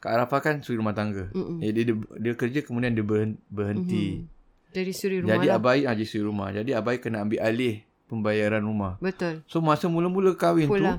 Kak 0.00 0.16
Arafah 0.16 0.40
kan 0.40 0.54
suri 0.60 0.80
rumah 0.80 0.96
tangga. 0.96 1.28
Mm-mm. 1.32 1.60
Eh, 1.60 1.72
dia, 1.72 1.92
dia 1.92 2.32
kerja 2.32 2.64
kemudian 2.64 2.92
dia 2.92 3.04
berhen- 3.04 3.40
berhenti. 3.52 4.24
Dari 4.70 4.92
suri 4.94 5.20
rumah 5.20 5.36
Jadi 5.36 5.46
lah. 5.48 5.56
abai 5.56 5.84
ah, 5.84 5.92
jadi 5.92 6.08
suri 6.08 6.24
rumah. 6.24 6.48
Jadi 6.52 6.70
abai 6.72 7.00
kena 7.00 7.24
ambil 7.24 7.40
alih 7.42 7.84
pembayaran 8.10 8.66
rumah. 8.66 8.98
Betul. 8.98 9.46
So 9.46 9.62
masa 9.62 9.86
mula-mula 9.86 10.34
kahwin 10.34 10.66
Full 10.66 10.82
tu 10.82 10.84
lah. 10.84 10.98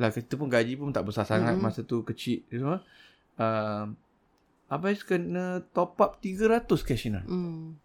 lah 0.00 0.08
kita 0.08 0.40
pun 0.40 0.48
gaji 0.48 0.80
pun 0.80 0.88
tak 0.88 1.04
besar 1.04 1.28
sangat 1.28 1.52
Mm-mm. 1.52 1.68
masa 1.68 1.84
tu 1.84 2.00
kecil 2.00 2.40
tu 2.48 2.64
semua. 2.64 2.80
Uh, 3.36 3.92
abai 4.72 4.96
kena 4.96 5.60
top 5.76 6.00
up 6.00 6.16
300 6.24 6.64
cash 6.64 7.12
Ina. 7.12 7.20
Hmm. 7.28 7.76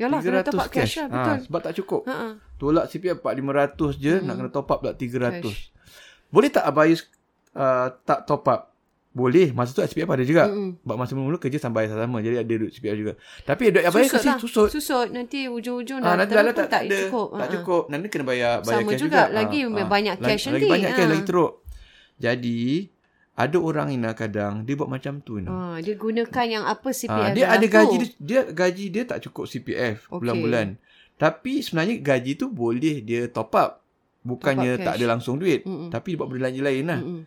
Yalah, 0.00 0.24
kena 0.24 0.40
top 0.40 0.56
up 0.56 0.72
cash 0.72 0.96
lah. 0.96 1.06
Ha, 1.06 1.12
Betul. 1.12 1.36
sebab 1.44 1.60
tak 1.60 1.74
cukup. 1.76 2.00
Ha. 2.08 2.40
Tolak 2.56 2.88
CPF 2.88 3.20
4500 3.20 4.00
je 4.00 4.12
Mm-mm. 4.16 4.24
nak 4.24 4.34
kena 4.40 4.50
top 4.50 4.68
up 4.72 4.78
pula 4.80 4.92
300. 4.96 5.44
Cash. 5.44 5.60
Boleh 6.32 6.48
tak 6.48 6.64
abai 6.64 6.96
uh, 6.96 7.88
tak 8.08 8.24
top 8.24 8.48
up? 8.48 8.71
Boleh. 9.12 9.52
Masa 9.52 9.70
tu 9.70 9.80
SPF 9.80 10.08
ada 10.08 10.22
juga. 10.22 10.48
Mm-mm. 10.48 10.80
Sebab 10.80 10.96
masa 10.96 11.12
mula-mula 11.12 11.36
kerja 11.36 11.58
sampai 11.58 11.84
sama. 11.84 12.18
Jadi 12.18 12.36
ada 12.38 12.48
duit 12.50 12.72
SPF 12.72 12.96
juga. 12.96 13.12
Tapi 13.42 13.68
duit 13.68 13.84
Susut 13.84 14.08
kasi 14.10 14.26
lah. 14.26 14.38
susut. 14.38 14.68
Susut. 14.70 15.06
Nanti 15.08 15.44
ujung-ujung 15.46 16.00
Ah, 16.00 16.12
dah 16.12 16.14
nanti 16.18 16.32
dah 16.32 16.42
pun 16.42 16.54
tak, 16.54 16.66
tak, 16.66 16.82
ada. 16.82 16.96
cukup. 16.98 17.28
Tak 17.30 17.40
Ha. 17.42 17.52
cukup. 17.52 17.82
Nanti 17.86 18.06
kena 18.08 18.24
bayar, 18.24 18.52
bayar 18.58 18.72
Sama 18.74 18.88
cash 18.88 18.98
juga. 18.98 19.20
juga. 19.22 19.34
Lagi 19.34 19.58
Ah, 19.62 19.86
banyak 19.86 20.14
ah. 20.14 20.24
cash 20.24 20.42
lagi, 20.42 20.48
nanti. 20.48 20.56
Lagi 20.58 20.72
banyak 20.72 20.90
cash 20.90 21.04
Ah. 21.04 21.10
lagi 21.10 21.24
teruk. 21.24 21.52
Jadi, 22.16 22.60
ada 23.34 23.56
orang 23.58 23.88
Ina 23.90 24.10
kadang, 24.12 24.62
dia 24.62 24.74
buat 24.74 24.88
macam 24.88 25.18
tu 25.18 25.36
Ina. 25.36 25.48
Ha, 25.48 25.56
dia 25.78 25.94
gunakan 25.94 26.46
yang 26.46 26.64
apa 26.64 26.88
CPF 26.90 27.12
Ah, 27.22 27.30
dia 27.30 27.44
ada 27.46 27.60
tu. 27.60 27.72
gaji 27.72 27.96
dia, 27.98 28.08
dia 28.18 28.40
gaji 28.46 28.84
dia 28.88 29.02
tak 29.04 29.18
cukup 29.22 29.44
CPF 29.44 30.06
Okey. 30.06 30.18
bulan-bulan. 30.18 30.76
Tapi 31.14 31.60
sebenarnya 31.60 31.96
gaji 31.98 32.32
tu 32.34 32.48
boleh 32.48 33.00
dia 33.00 33.26
top 33.26 33.52
up. 33.54 33.70
Bukannya 34.20 34.72
Top 34.72 34.80
up 34.80 34.86
tak 34.86 34.94
ada 34.96 35.06
langsung 35.08 35.36
duit. 35.36 35.62
Mm-mm. 35.62 35.90
Tapi 35.90 36.08
dia 36.08 36.16
buat 36.16 36.30
belanja 36.30 36.60
lain 36.60 36.84
lah. 36.84 37.00
Mm-mm. 37.00 37.22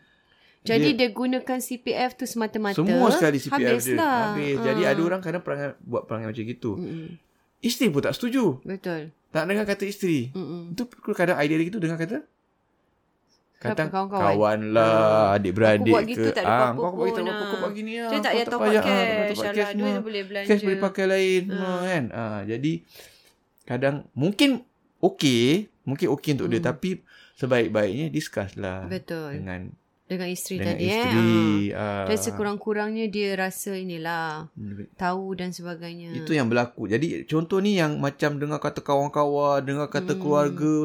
Jadi 0.66 0.90
dia, 0.94 1.08
gunakan 1.10 1.58
CPF 1.58 2.12
tu 2.18 2.26
semata-mata. 2.26 2.76
Semua 2.76 3.08
sekali 3.10 3.38
CPF 3.38 3.56
dia. 3.56 3.70
Habislah. 3.78 4.20
Habis. 4.34 4.56
Ah. 4.58 4.64
Jadi 4.66 4.82
ada 4.84 5.02
orang 5.02 5.22
kadang 5.22 5.44
perangai, 5.46 5.78
buat 5.80 6.04
perangai 6.04 6.28
macam 6.30 6.44
gitu. 6.44 6.72
Mm-mm. 6.76 7.22
Isteri 7.62 7.88
pun 7.90 8.02
tak 8.02 8.14
setuju. 8.14 8.60
Betul. 8.62 9.14
Tak 9.30 9.44
dengar 9.46 9.64
kata 9.64 9.84
isteri. 9.86 10.34
Mm-mm. 10.34 10.74
Itu 10.74 10.84
kadang 11.14 11.38
idea 11.38 11.56
dia 11.56 11.68
gitu 11.68 11.78
dengar 11.78 11.96
kata. 11.96 12.26
Kata 13.56 13.88
kawan-kawan? 13.88 14.26
kawan 14.36 14.60
lah, 14.76 15.40
adik-beradik 15.40 15.90
Aku 15.90 15.96
buat 15.96 16.06
gitu, 16.06 16.28
ke. 16.28 16.36
tak 16.38 16.44
ada 16.44 16.52
ah, 16.52 16.60
apa-apa 16.70 16.76
kau 16.78 16.92
buat 16.94 17.08
gitu, 17.08 17.22
pun, 17.24 17.32
ah. 17.32 17.48
kau 17.50 17.58
buat 17.58 17.74
gini 17.74 17.92
ah. 17.98 18.10
Dia 18.12 18.20
tak 18.20 18.32
payah 18.36 18.46
top 18.46 18.54
up 18.54 18.62
payah, 18.62 18.76
ah, 18.76 18.86
cash. 18.86 19.00
top 19.00 19.16
up 19.16 19.16
Alah, 19.16 19.54
cash 19.56 19.72
duit 19.74 19.88
semua. 19.90 20.04
boleh 20.06 20.22
belanja. 20.28 20.48
Cash 20.48 20.62
boleh 20.62 20.80
pakai 20.84 21.06
lain 21.08 21.42
semua 21.50 21.76
kan. 21.82 22.04
Ah, 22.14 22.40
jadi 22.44 22.74
kadang 23.64 23.96
mungkin 24.14 24.50
okey, 25.00 25.46
mungkin 25.82 26.08
okey 26.14 26.30
untuk 26.36 26.48
dia 26.48 26.62
Hmm. 26.62 26.70
tapi 26.70 26.90
sebaik-baiknya 27.36 28.06
discuss 28.10 28.54
lah 28.56 28.86
Betul. 28.86 29.40
dengan 29.40 29.74
Dengan 30.06 30.30
isteri 30.30 30.62
dengan 30.62 30.68
tadi 30.72 30.86
isteri. 30.86 31.18
eh. 31.66 31.74
ah. 31.74 31.82
Ah. 31.82 32.06
Dan 32.06 32.18
sekurang-kurangnya 32.20 33.06
dia 33.10 33.34
rasa 33.34 33.74
inilah 33.74 34.54
tahu 34.96 35.34
dan 35.34 35.50
sebagainya. 35.50 36.14
Itu 36.14 36.30
yang 36.32 36.46
berlaku. 36.46 36.86
Jadi 36.86 37.26
contoh 37.26 37.58
ni 37.58 37.76
yang 37.76 37.98
macam 37.98 38.38
dengar 38.38 38.62
kata 38.62 38.80
kawan-kawan, 38.80 39.62
dengar 39.62 39.90
kata 39.90 40.14
Hmm. 40.14 40.22
keluarga, 40.22 40.76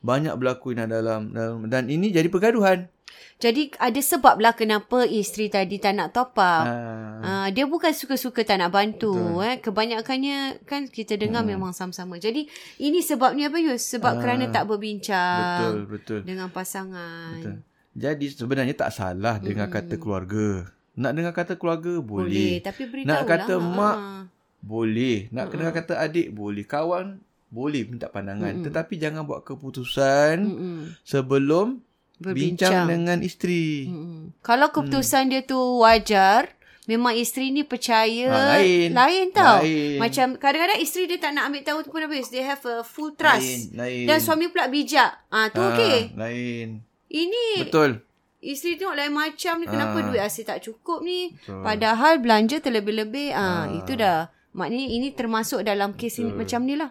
banyak 0.00 0.32
berlaku 0.32 0.72
Ina 0.72 0.88
dalam, 0.88 1.28
dalam 1.28 1.68
dan 1.68 1.86
ini 1.86 2.08
jadi 2.08 2.26
pergaduhan. 2.26 2.88
Jadi 3.36 3.72
ada 3.74 3.96
sebab 3.96 4.36
lah 4.36 4.52
kenapa 4.52 5.00
isteri 5.02 5.48
tadi 5.48 5.76
tak 5.76 5.96
nak 5.96 6.12
top 6.12 6.36
up. 6.36 6.64
Ah. 6.64 7.20
Uh, 7.20 7.48
dia 7.50 7.64
bukan 7.64 7.88
suka-suka 7.90 8.44
tak 8.44 8.60
nak 8.60 8.68
bantu 8.70 9.12
Betul. 9.12 9.40
eh 9.42 9.56
kebanyakannya 9.58 10.38
kan 10.64 10.84
kita 10.86 11.16
dengar 11.16 11.40
Hmm. 11.42 11.52
memang 11.52 11.72
sama-sama. 11.72 12.16
Jadi 12.16 12.48
ini 12.78 13.00
sebabnya 13.00 13.48
apa 13.48 13.56
Yus? 13.58 13.80
Sebab 13.90 14.12
Ah. 14.14 14.20
kerana 14.20 14.48
tak 14.48 14.64
berbincang 14.64 15.68
Betul, 15.68 15.76
betul. 15.86 16.20
dengan 16.22 16.48
pasangan. 16.48 17.36
Betul. 17.36 17.56
Jadi 18.00 18.26
sebenarnya 18.30 18.72
tak 18.74 18.90
salah 18.90 19.36
dengar 19.36 19.68
kata 19.68 19.94
keluarga. 19.94 20.64
Nak 20.92 21.12
dengar 21.12 21.32
kata 21.32 21.54
keluarga 21.54 21.92
boleh. 21.96 22.26
Boleh, 22.26 22.54
tapi 22.60 22.82
beritahu 22.84 23.10
Nak 23.10 23.20
kata 23.22 23.54
lah. 23.54 23.60
mak, 23.70 23.96
Ah. 23.96 24.22
Boleh. 24.58 25.28
Nak 25.28 25.44
Mm-mm. 25.46 25.52
dengar 25.54 25.72
kata 25.74 25.92
adik 25.98 26.28
boleh. 26.30 26.64
Kawan 26.64 27.20
boleh 27.48 27.82
minta 27.84 28.06
pandangan. 28.06 28.52
Mm-mm. 28.54 28.66
Tetapi 28.66 28.94
jangan 28.96 29.22
buat 29.22 29.40
keputusan 29.42 30.36
Mm-mm. 30.38 30.78
sebelum 31.02 31.80
bincang 32.18 32.28
Berbincang. 32.76 32.84
dengan 32.86 33.18
isteri. 33.20 33.84
Mm-mm. 33.86 34.36
Kalau 34.40 34.68
keputusan 34.68 35.28
dia 35.28 35.40
tu 35.42 35.56
wajar, 35.78 36.52
memang 36.84 37.12
isteri 37.14 37.48
ni 37.48 37.62
percaya 37.62 38.28
Ha, 38.28 38.40
lain. 38.56 38.92
lain 38.92 39.24
tau. 39.30 39.60
Lain. 39.60 39.96
Macam 39.96 40.26
kadang-kadang 40.34 40.78
isteri 40.78 41.04
dia 41.06 41.16
tak 41.18 41.32
nak 41.32 41.48
ambil 41.48 41.62
tahu 41.62 41.78
tu 41.80 41.88
pun 41.88 42.00
habis. 42.00 42.28
They 42.28 42.42
have 42.42 42.60
a 42.62 42.80
full 42.82 43.14
trust. 43.14 43.72
Lain. 43.72 44.04
lain. 44.04 44.06
Dan 44.06 44.18
suami 44.18 44.46
pula 44.46 44.68
bijak. 44.68 45.10
Ah 45.28 45.48
tu 45.48 45.58
Ah, 45.58 45.72
okey. 45.72 46.12
Lain. 46.14 46.84
Ini 47.10 47.44
Betul. 47.60 48.06
isteri 48.38 48.74
tengok 48.74 48.94
lain 48.94 49.12
macam 49.12 49.54
ni 49.58 49.66
kenapa 49.66 49.96
Ah. 49.96 50.04
duit 50.06 50.22
asyik 50.22 50.46
tak 50.46 50.62
cukup 50.62 51.02
ni. 51.02 51.34
Betul. 51.34 51.60
Padahal 51.60 52.12
belanja 52.16 52.56
terlebih-lebih. 52.56 53.28
Ah, 53.30 53.66
Ah. 53.66 53.74
itu 53.74 53.92
dah. 53.94 54.30
Maknanya 54.50 54.88
ini 54.88 55.08
termasuk 55.10 55.60
dalam 55.60 55.92
kes 55.92 56.18
ini 56.18 56.30
macam 56.30 56.62
ni 56.62 56.74
lah. 56.74 56.90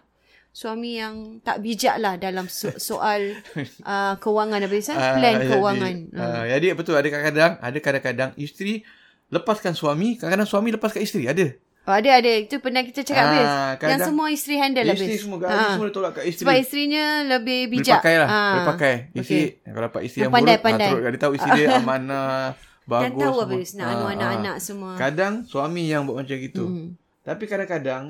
Suami 0.49 0.97
yang 0.97 1.15
tak 1.39 1.61
bijak 1.61 1.95
lah 1.95 2.15
dalam 2.15 2.47
so- 2.47 2.73
soal 2.89 3.37
uh, 3.81 4.13
kewangan 4.17 4.59
habis 4.59 4.87
kan? 4.87 4.97
Ah, 4.97 5.13
Plan 5.13 5.35
jadi, 5.37 5.47
kewangan. 5.47 5.95
ah, 6.13 6.43
jadi 6.47 6.67
betul 6.73 6.95
ada 6.95 7.05
kadang-kadang 7.05 7.53
ada 7.57 7.77
kadang-kadang 7.79 8.29
isteri 8.35 8.83
lepaskan 9.29 9.71
suami, 9.71 10.17
kadang-kadang 10.17 10.49
suami 10.49 10.69
lepaskan 10.69 11.01
isteri. 11.01 11.25
Ada. 11.25 11.53
Oh, 11.89 11.95
ada 11.95 12.09
ada. 12.13 12.31
Itu 12.37 12.55
pernah 12.59 12.81
kita 12.81 13.01
cakap 13.01 13.17
Ah, 13.17 13.25
habis. 13.25 13.41
Yang 13.41 13.81
kadang- 13.81 14.05
semua 14.05 14.27
isteri 14.29 14.55
handle 14.55 14.85
habis. 14.85 15.01
Isteri 15.01 15.17
semua 15.17 15.37
gaji 15.39 15.57
Ah. 15.57 15.71
semua 15.73 15.89
tolak 15.89 16.11
kat 16.13 16.23
isteri. 16.23 16.41
Sebab 16.45 16.55
isterinya 16.55 17.03
lebih 17.27 17.59
Boleh 17.63 17.73
bijak. 17.75 17.99
pakai 17.99 18.15
lah. 18.15 18.27
Ah. 18.29 18.37
Boleh 18.47 18.65
pakai. 18.69 18.93
Isteri, 19.11 19.41
Okey. 19.41 19.45
kalau 19.65 19.81
dapat 19.83 20.01
isteri 20.03 20.19
Yang 20.19 20.23
yang 20.23 20.35
pandai, 20.37 20.53
buruk, 20.53 20.63
pandai. 20.63 20.85
Ah, 20.85 20.91
teruk. 20.91 21.09
Dia 21.09 21.19
tahu 21.19 21.33
isteri 21.33 21.51
dia 21.59 21.69
amanah. 21.75 22.37
bagus. 22.85 23.03
Dan 23.03 23.11
tahu 23.15 23.33
semua. 23.35 23.53
Yus 23.55 23.71
nak 23.71 23.85
Ah, 23.85 23.93
ah. 23.95 24.09
anak-anak 24.11 24.55
semua. 24.59 24.91
Kadang 24.95 25.33
suami 25.43 25.83
yang 25.83 26.01
buat 26.03 26.15
macam 26.19 26.35
gitu. 26.35 26.63
Mm. 26.63 26.87
Tapi 27.21 27.43
kadang-kadang 27.45 28.03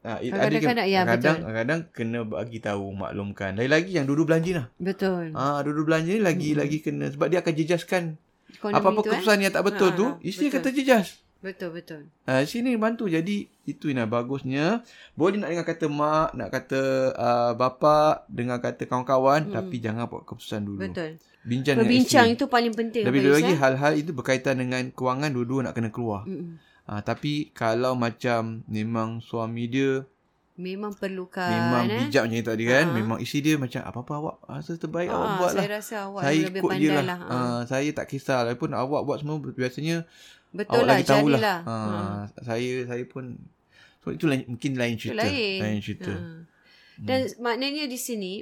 ah, 0.00 0.18
Kadang-kadang, 0.18 0.72
ada- 0.74 0.84
ya, 0.86 1.00
kadang, 1.02 1.36
betul. 1.38 1.52
kadang 1.54 1.80
kena 1.90 2.18
bagi 2.22 2.58
tahu 2.58 2.84
maklumkan. 2.92 3.50
Lagi-lagi 3.54 3.92
yang 3.94 4.04
dulu 4.04 4.24
belanja 4.24 4.52
lah. 4.54 4.66
Betul. 4.74 5.32
Ah, 5.32 5.60
dulu 5.60 5.84
belanja 5.84 6.08
ni 6.10 6.20
lagi 6.20 6.52
lagi 6.52 6.78
kena 6.78 7.08
sebab 7.08 7.26
dia 7.26 7.38
akan 7.38 7.52
jejaskan 7.54 8.02
Ekonomi 8.50 8.74
apa-apa 8.74 8.88
eh? 8.90 9.04
keputusan 9.06 9.36
yang 9.38 9.48
tak 9.50 9.64
betul 9.66 9.90
Ah, 9.90 9.94
tu, 9.94 10.06
ah, 10.06 10.12
isteri 10.22 10.46
betul. 10.46 10.60
kata 10.60 10.68
jejas. 10.72 11.06
Betul, 11.38 11.70
betul. 11.72 12.02
Uh, 12.24 12.42
sini 12.42 12.74
bantu 12.74 13.06
jadi 13.06 13.46
itu 13.62 13.86
Ina 13.86 14.04
bagusnya 14.04 14.82
boleh 15.14 15.38
nak 15.38 15.48
dengar 15.48 15.66
kata 15.66 15.86
mak 15.86 16.28
nak 16.32 16.50
kata 16.50 16.82
uh, 17.12 17.52
bapa 17.54 18.26
dengar 18.26 18.58
kata 18.58 18.82
kawan-kawan 18.84 19.46
hmm. 19.46 19.54
tapi 19.54 19.78
jangan 19.78 20.06
buat 20.06 20.24
keputusan 20.24 20.62
dulu 20.62 20.82
Betul. 20.82 21.22
bincang 21.40 21.78
isteri 21.78 22.28
itu 22.28 22.44
paling 22.44 22.72
penting. 22.72 23.04
lebih 23.04 23.22
Yus, 23.22 23.34
lagi 23.34 23.52
eh? 23.52 23.56
hal-hal 23.56 23.92
itu 23.94 24.10
berkaitan 24.10 24.58
dengan 24.58 24.90
kewangan 24.90 25.30
dua-dua 25.30 25.60
nak 25.62 25.74
kena 25.74 25.88
keluar 25.88 26.24
Mm-mm. 26.24 26.58
uh, 26.84 27.00
tapi 27.00 27.52
kalau 27.52 27.94
macam 27.94 28.66
memang 28.66 29.20
suami 29.20 29.64
dia 29.64 30.02
Memang 30.58 30.90
perlukan. 30.90 31.46
memang 31.46 31.86
eh? 31.86 32.02
bijak 32.02 32.26
macam 32.26 32.42
tadi 32.44 32.64
kan 32.66 32.84
Ah. 32.84 32.90
memang 32.90 33.18
isteri 33.22 33.40
dia 33.44 33.54
macam 33.54 33.78
apa-apa 33.80 34.12
awak 34.16 34.36
rasa 34.50 34.74
terbaik 34.74 35.06
awak 35.06 35.22
Ah, 35.22 35.36
buat 35.38 35.46
lah 35.46 35.54
saya 35.54 35.70
rasa 35.70 35.94
awak 36.02 36.22
saya 36.24 36.40
lebih 36.42 36.50
je 36.50 36.66
pandai 36.66 36.90
lah. 36.90 37.04
lah. 37.06 37.18
Ah. 37.22 37.30
Uh, 37.30 37.60
saya 37.62 37.88
tak 37.94 38.06
kisah. 38.08 38.38
Walaupun 38.42 38.70
awak 38.74 39.00
buat 39.06 39.18
semua 39.22 39.38
biasanya 39.38 40.02
Betul 40.58 40.74
awak 40.74 40.84
lah, 40.84 40.92
lagi 40.92 41.06
tahulah. 41.06 41.38
jadilah. 41.38 41.58
Ha, 41.62 41.76
Ah. 41.78 42.20
Saya 42.42 42.70
saya 42.84 43.04
pun 43.04 43.24
so 43.98 44.10
itu 44.10 44.26
lain, 44.26 44.42
mungkin 44.46 44.72
lain 44.74 44.94
Itu 44.94 45.02
cerita. 45.06 45.22
lain. 45.22 45.58
lain 45.60 45.78
cerita. 45.78 46.10
Ha. 46.10 46.26
Dan 46.98 47.20
maknanya 47.38 47.86
di 47.86 47.94
sini 47.96 48.32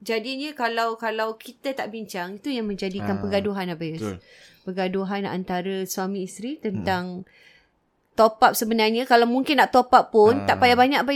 jadinya 0.00 0.50
kalau 0.52 0.96
kalau 0.96 1.36
kita 1.36 1.70
tak 1.72 1.88
bincang 1.88 2.36
itu 2.36 2.48
yang 2.48 2.64
menjadikan 2.64 3.14
Ah, 3.14 3.20
pergaduhan 3.20 3.68
apa 3.68 3.78
betul. 3.78 4.16
Pergaduhan 4.62 5.22
antara 5.24 5.84
suami 5.84 6.24
isteri 6.24 6.56
tentang 6.56 7.28
top 8.12 8.40
up 8.40 8.52
sebenarnya 8.52 9.04
kalau 9.04 9.24
mungkin 9.26 9.56
nak 9.56 9.70
top 9.70 9.90
up 9.90 10.08
pun 10.08 10.34
Ah. 10.38 10.46
tak 10.46 10.56
payah 10.58 10.74
banyak 10.74 10.98
apa. 10.98 11.12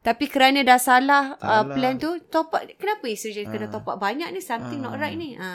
Tapi 0.00 0.24
kerana 0.26 0.62
dah 0.62 0.78
salah, 0.78 1.34
Uh, 1.36 1.66
Salah. 1.66 1.74
plan 1.74 1.94
tu 1.96 2.14
top 2.24 2.48
up 2.48 2.62
kenapa 2.72 3.04
isteri 3.06 3.36
jadi 3.36 3.48
kena 3.48 3.66
Ah. 3.66 3.72
top 3.72 3.86
up 3.86 3.98
banyak 3.98 4.30
ni 4.30 4.40
something 4.40 4.78
not 4.78 4.94
Ah. 4.94 5.00
right 5.00 5.16
ni. 5.16 5.34
Ha. 5.34 5.50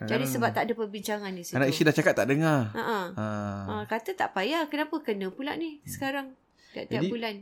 Jadi 0.00 0.24
sebab 0.24 0.50
tak 0.54 0.68
ada 0.68 0.72
perbincangan 0.72 1.32
di 1.34 1.42
situ. 1.44 1.56
Anak 1.60 1.68
isteri 1.72 1.92
dah 1.92 1.96
cakap 1.96 2.14
tak 2.16 2.26
dengar. 2.32 2.72
Ha 2.72 2.80
ah. 2.80 3.06
Ha. 3.12 3.26
Ha, 3.68 3.74
kata 3.84 4.16
tak 4.16 4.32
payah. 4.32 4.64
Kenapa 4.72 4.96
kena 5.04 5.28
pula 5.28 5.56
ni 5.60 5.84
sekarang? 5.84 6.32
Tiap-tiap 6.72 7.04
Jadi- 7.04 7.12
bulan. 7.12 7.34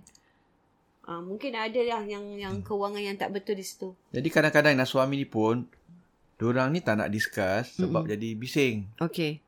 Ha, 1.08 1.24
mungkin 1.24 1.56
ada 1.56 1.80
lah 1.80 2.04
yang 2.04 2.36
yang 2.36 2.60
kewangan 2.60 3.00
yang 3.00 3.16
tak 3.16 3.32
betul 3.32 3.56
di 3.56 3.64
situ. 3.64 3.96
Jadi 4.12 4.28
kadang-kadang 4.28 4.76
nak 4.76 4.90
suami 4.90 5.16
ni 5.16 5.24
pun 5.24 5.64
Diorang 6.38 6.70
ni 6.70 6.78
tak 6.78 7.02
nak 7.02 7.10
discuss 7.10 7.74
sebab 7.82 8.06
mm 8.06 8.10
jadi 8.14 8.28
bising. 8.38 8.76
Okey. 9.02 9.42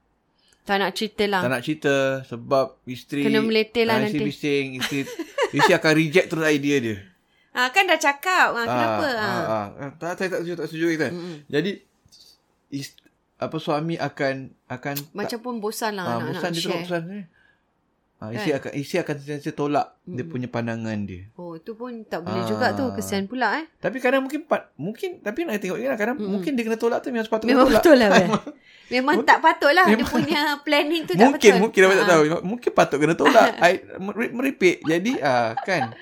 Tak 0.67 0.83
nak 0.83 0.90
cerita 0.90 1.25
lah. 1.31 1.40
Tak 1.47 1.50
nak 1.55 1.62
cerita 1.62 1.95
sebab 2.26 2.83
isteri 2.83 3.23
Kena 3.23 3.47
meletel 3.47 3.87
lah 3.87 4.02
ah, 4.02 4.11
isteri 4.11 4.19
nanti. 4.19 4.26
bising, 4.26 4.67
isteri 4.83 5.00
isteri 5.57 5.75
akan 5.79 5.93
reject 5.95 6.26
terus 6.35 6.47
idea 6.50 6.76
dia. 6.83 6.97
Ha, 7.55 7.71
kan 7.71 7.87
dah 7.87 7.99
cakap. 7.99 8.59
Ha, 8.59 8.61
kenapa? 8.67 9.07
Ha. 9.07 9.23
Ah, 9.23 9.43
ah, 9.47 9.67
ah. 9.87 9.90
Tak, 10.02 10.19
saya 10.19 10.29
tak 10.35 10.40
setuju, 10.43 10.55
tak 10.59 10.67
setuju 10.67 10.87
kita. 10.99 11.09
Mm-mm. 11.14 11.37
Jadi 11.47 11.71
is, 12.71 12.95
apa 13.37 13.57
suami 13.57 13.95
akan 13.95 14.35
akan 14.67 14.95
Macam 15.11 15.39
pun 15.39 15.55
bosan 15.59 15.95
lah 15.95 16.05
Ah, 16.05 16.17
nak, 16.17 16.27
bosan 16.31 16.43
nak 16.43 16.53
dia 16.53 16.62
share. 16.62 16.75
bosan 16.79 17.03
ni. 17.05 17.21
Ah, 18.17 18.29
isi 18.31 18.53
akan 18.53 18.71
isi 18.75 18.95
akan 18.95 19.15
sentiasa 19.17 19.50
tolak 19.50 19.97
dia 20.05 20.21
punya 20.23 20.45
pandangan 20.45 20.93
dia. 21.03 21.33
Oh, 21.35 21.57
tu 21.57 21.73
pun 21.73 21.89
tak 22.05 22.21
boleh 22.21 22.45
Ah. 22.45 22.47
juga 22.47 22.67
tu. 22.71 22.85
Kesian 22.93 23.25
pula 23.25 23.57
eh. 23.57 23.65
Tapi 23.77 23.97
kadang 23.97 24.21
mungkin 24.21 24.45
mungkin 24.77 25.11
tapi 25.19 25.43
nak 25.43 25.57
tengok 25.57 25.81
juga 25.81 25.97
kadang 25.97 26.21
mungkin 26.21 26.53
dia 26.53 26.62
kena 26.62 26.77
tolak 26.77 27.00
tu 27.00 27.09
memang 27.09 27.25
sepatutnya 27.25 27.57
Memang 27.57 27.67
tolak. 27.67 27.81
betul 27.81 27.97
lah. 27.97 28.11
Memang 28.93 29.23
tak 29.23 29.39
patut 29.41 29.71
lah. 29.71 29.87
Dia 29.87 30.03
punya 30.03 30.41
planning 30.61 31.07
tu 31.07 31.15
tak 31.15 31.23
mungkin 31.25 31.41
betul. 31.49 31.62
mungkin 31.62 31.81
apa 31.81 31.95
tak 31.95 32.05
Ha. 32.05 32.11
tahu. 32.12 32.23
Mungkin 32.45 32.71
patut 32.75 32.99
kena 32.99 33.15
tolak. 33.15 33.49
I, 33.65 33.73
mer- 33.97 34.35
meripik. 34.35 34.76
Jadi 34.83 35.13
ah 35.17 35.56
kan. 35.56 35.97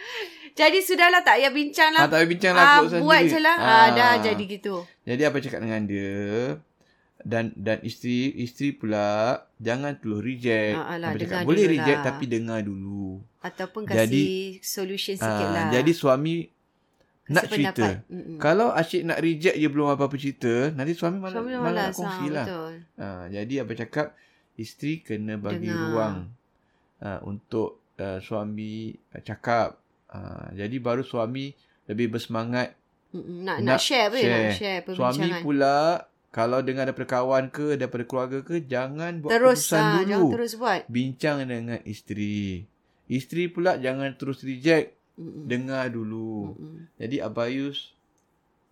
Jadi 0.58 0.78
sudahlah 0.80 1.22
tak 1.22 1.38
payah 1.38 1.52
bincang 1.52 1.90
lah. 1.90 2.00
Ah, 2.00 2.06
tak 2.06 2.18
payah 2.18 2.28
bincang 2.28 2.52
lah, 2.52 2.60
Ah, 2.60 2.74
keputusan 2.76 3.00
buat 3.00 3.20
sendiri. 3.20 3.30
je 3.30 3.38
lah. 3.40 3.56
Ah. 3.56 3.70
Ah. 3.70 3.86
dah 3.92 4.12
jadi 4.20 4.44
gitu. 4.44 4.74
Jadi 5.04 5.22
apa 5.22 5.36
cakap 5.38 5.60
dengan 5.60 5.82
dia 5.84 6.18
dan 7.20 7.44
dan 7.54 7.78
isteri 7.80 8.18
isteri 8.36 8.68
pula 8.72 9.08
jangan 9.56 9.94
terus 9.94 10.18
reject. 10.20 10.74
Ah, 10.74 10.86
alah, 10.92 11.08
Apa 11.08 11.18
cakap, 11.20 11.38
boleh 11.44 11.64
reject 11.68 11.98
lah. 12.00 12.06
tapi 12.08 12.24
dengar 12.26 12.58
dulu. 12.60 13.22
Ataupun 13.38 13.82
Jadi- 13.84 13.94
kasih 13.94 14.30
solution 14.60 15.14
sikit 15.14 15.46
Ah, 15.46 15.54
lah. 15.56 15.66
Jadi 15.72 15.92
suami 15.92 16.34
nak 17.28 17.44
Sependapat. 17.44 17.76
cerita. 17.76 17.88
Mm-mm. 18.08 18.38
Kalau 18.38 18.68
asyik 18.72 19.02
nak 19.04 19.18
reject 19.20 19.54
je 19.54 19.68
belum 19.68 19.86
apa-apa 19.88 20.16
cerita, 20.16 20.72
nanti 20.72 20.92
suami 20.92 21.18
malah, 21.18 21.36
Suami 21.36 21.50
malah, 21.52 21.62
malas. 21.62 21.84
nak 21.84 21.92
kongsi 21.94 22.24
ha, 22.24 22.32
lah. 22.32 22.46
Betul. 22.46 22.72
Ha, 22.96 23.06
jadi 23.30 23.54
apa 23.60 23.72
cakap, 23.76 24.06
isteri 24.56 24.92
kena 24.98 25.34
bagi 25.36 25.68
Dengar. 25.68 25.82
ruang 25.86 26.16
ha, 26.98 27.08
untuk 27.22 27.68
uh, 27.96 28.18
suami 28.18 28.72
uh, 29.12 29.20
cakap. 29.20 29.76
Ha, 30.08 30.52
jadi 30.56 30.76
baru 30.80 31.04
suami 31.04 31.52
lebih 31.88 32.16
bersemangat. 32.16 32.76
Nak, 33.12 33.24
nak, 33.24 33.56
Nak 33.64 33.80
share 33.80 34.12
apa? 34.12 34.16
Share. 34.20 34.32
Nak 34.32 34.52
share. 34.56 34.80
Suami 34.92 35.28
pula, 35.40 36.08
kalau 36.28 36.60
dengar 36.60 36.84
daripada 36.84 37.08
kawan 37.08 37.48
ke, 37.48 37.80
daripada 37.80 38.04
keluarga 38.04 38.38
ke, 38.44 38.60
jangan 38.60 39.24
buat 39.24 39.32
terus 39.32 39.64
keputusan 39.64 39.80
ah, 39.80 39.92
dulu. 39.92 40.08
jangan 40.08 40.32
terus 40.36 40.52
buat. 40.60 40.80
Bincang 40.92 41.36
dengan 41.44 41.80
isteri. 41.88 42.68
Isteri 43.08 43.48
pula 43.48 43.80
jangan 43.80 44.12
terus 44.20 44.44
reject. 44.44 44.92
Mm-mm. 45.18 45.50
Dengar 45.50 45.88
dulu. 45.90 46.54
Mm-mm. 46.54 46.94
Jadi 47.00 47.16
Abayus 47.18 47.96